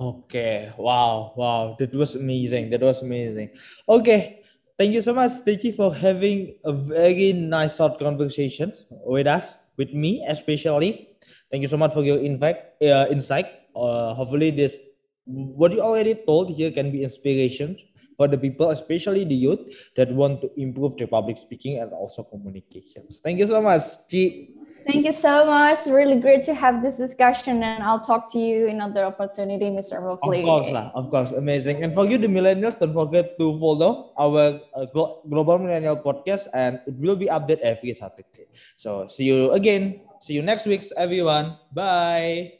Okay. 0.00 0.72
Wow. 0.78 1.34
Wow. 1.36 1.76
That 1.78 1.92
was 1.92 2.14
amazing. 2.14 2.70
That 2.70 2.80
was 2.80 3.02
amazing. 3.02 3.50
Okay. 3.88 4.40
Thank 4.78 4.94
you 4.96 5.02
so 5.02 5.12
much, 5.12 5.44
Deici, 5.44 5.76
for 5.76 5.92
having 5.94 6.56
a 6.64 6.72
very 6.72 7.34
nice 7.34 7.76
short 7.76 7.98
conversation 8.00 8.72
with 9.04 9.26
us, 9.26 9.56
with 9.76 9.92
me 9.92 10.24
especially. 10.26 11.20
Thank 11.50 11.60
you 11.60 11.68
so 11.68 11.76
much 11.76 11.92
for 11.92 12.02
your 12.02 12.16
insight. 12.16 12.56
Uh, 12.80 13.04
insight. 13.12 13.44
Uh, 13.76 14.14
hopefully, 14.14 14.50
this 14.50 14.80
what 15.26 15.72
you 15.72 15.80
already 15.84 16.14
told 16.14 16.50
here 16.50 16.72
can 16.72 16.90
be 16.90 17.04
inspiration 17.04 17.76
for 18.20 18.28
the 18.28 18.36
people, 18.36 18.68
especially 18.68 19.24
the 19.24 19.34
youth 19.34 19.64
that 19.96 20.12
want 20.12 20.44
to 20.44 20.52
improve 20.60 20.92
their 21.00 21.08
public 21.08 21.40
speaking 21.40 21.80
and 21.80 21.88
also 21.96 22.20
communications. 22.22 23.16
Thank 23.24 23.40
you 23.40 23.48
so 23.48 23.64
much, 23.64 23.80
Chi. 24.12 24.52
Thank 24.84 25.08
you 25.08 25.12
so 25.12 25.48
much. 25.48 25.88
Really 25.88 26.20
great 26.20 26.44
to 26.44 26.52
have 26.52 26.84
this 26.84 27.00
discussion, 27.00 27.64
and 27.64 27.80
I'll 27.82 28.00
talk 28.00 28.28
to 28.36 28.38
you 28.38 28.68
in 28.68 28.76
another 28.76 29.08
opportunity, 29.08 29.72
Mr. 29.72 30.04
Hopefully. 30.04 30.44
Of 30.44 30.52
course, 30.52 30.68
lah. 30.68 30.92
Of 30.92 31.08
course, 31.08 31.32
amazing. 31.32 31.80
And 31.80 31.96
for 31.96 32.04
you, 32.04 32.20
the 32.20 32.28
millennials, 32.28 32.76
don't 32.76 32.92
forget 32.92 33.40
to 33.40 33.56
follow 33.56 34.12
our 34.20 34.60
uh, 34.76 34.84
Global 34.92 35.56
Millennial 35.56 35.96
Podcast, 35.96 36.52
and 36.52 36.76
it 36.84 37.00
will 37.00 37.16
be 37.16 37.32
updated 37.32 37.64
every 37.64 37.96
Saturday. 37.96 38.52
So 38.76 39.08
see 39.08 39.24
you 39.24 39.52
again. 39.56 40.04
See 40.20 40.36
you 40.36 40.44
next 40.44 40.68
week, 40.68 40.84
everyone. 40.96 41.56
Bye. 41.72 42.59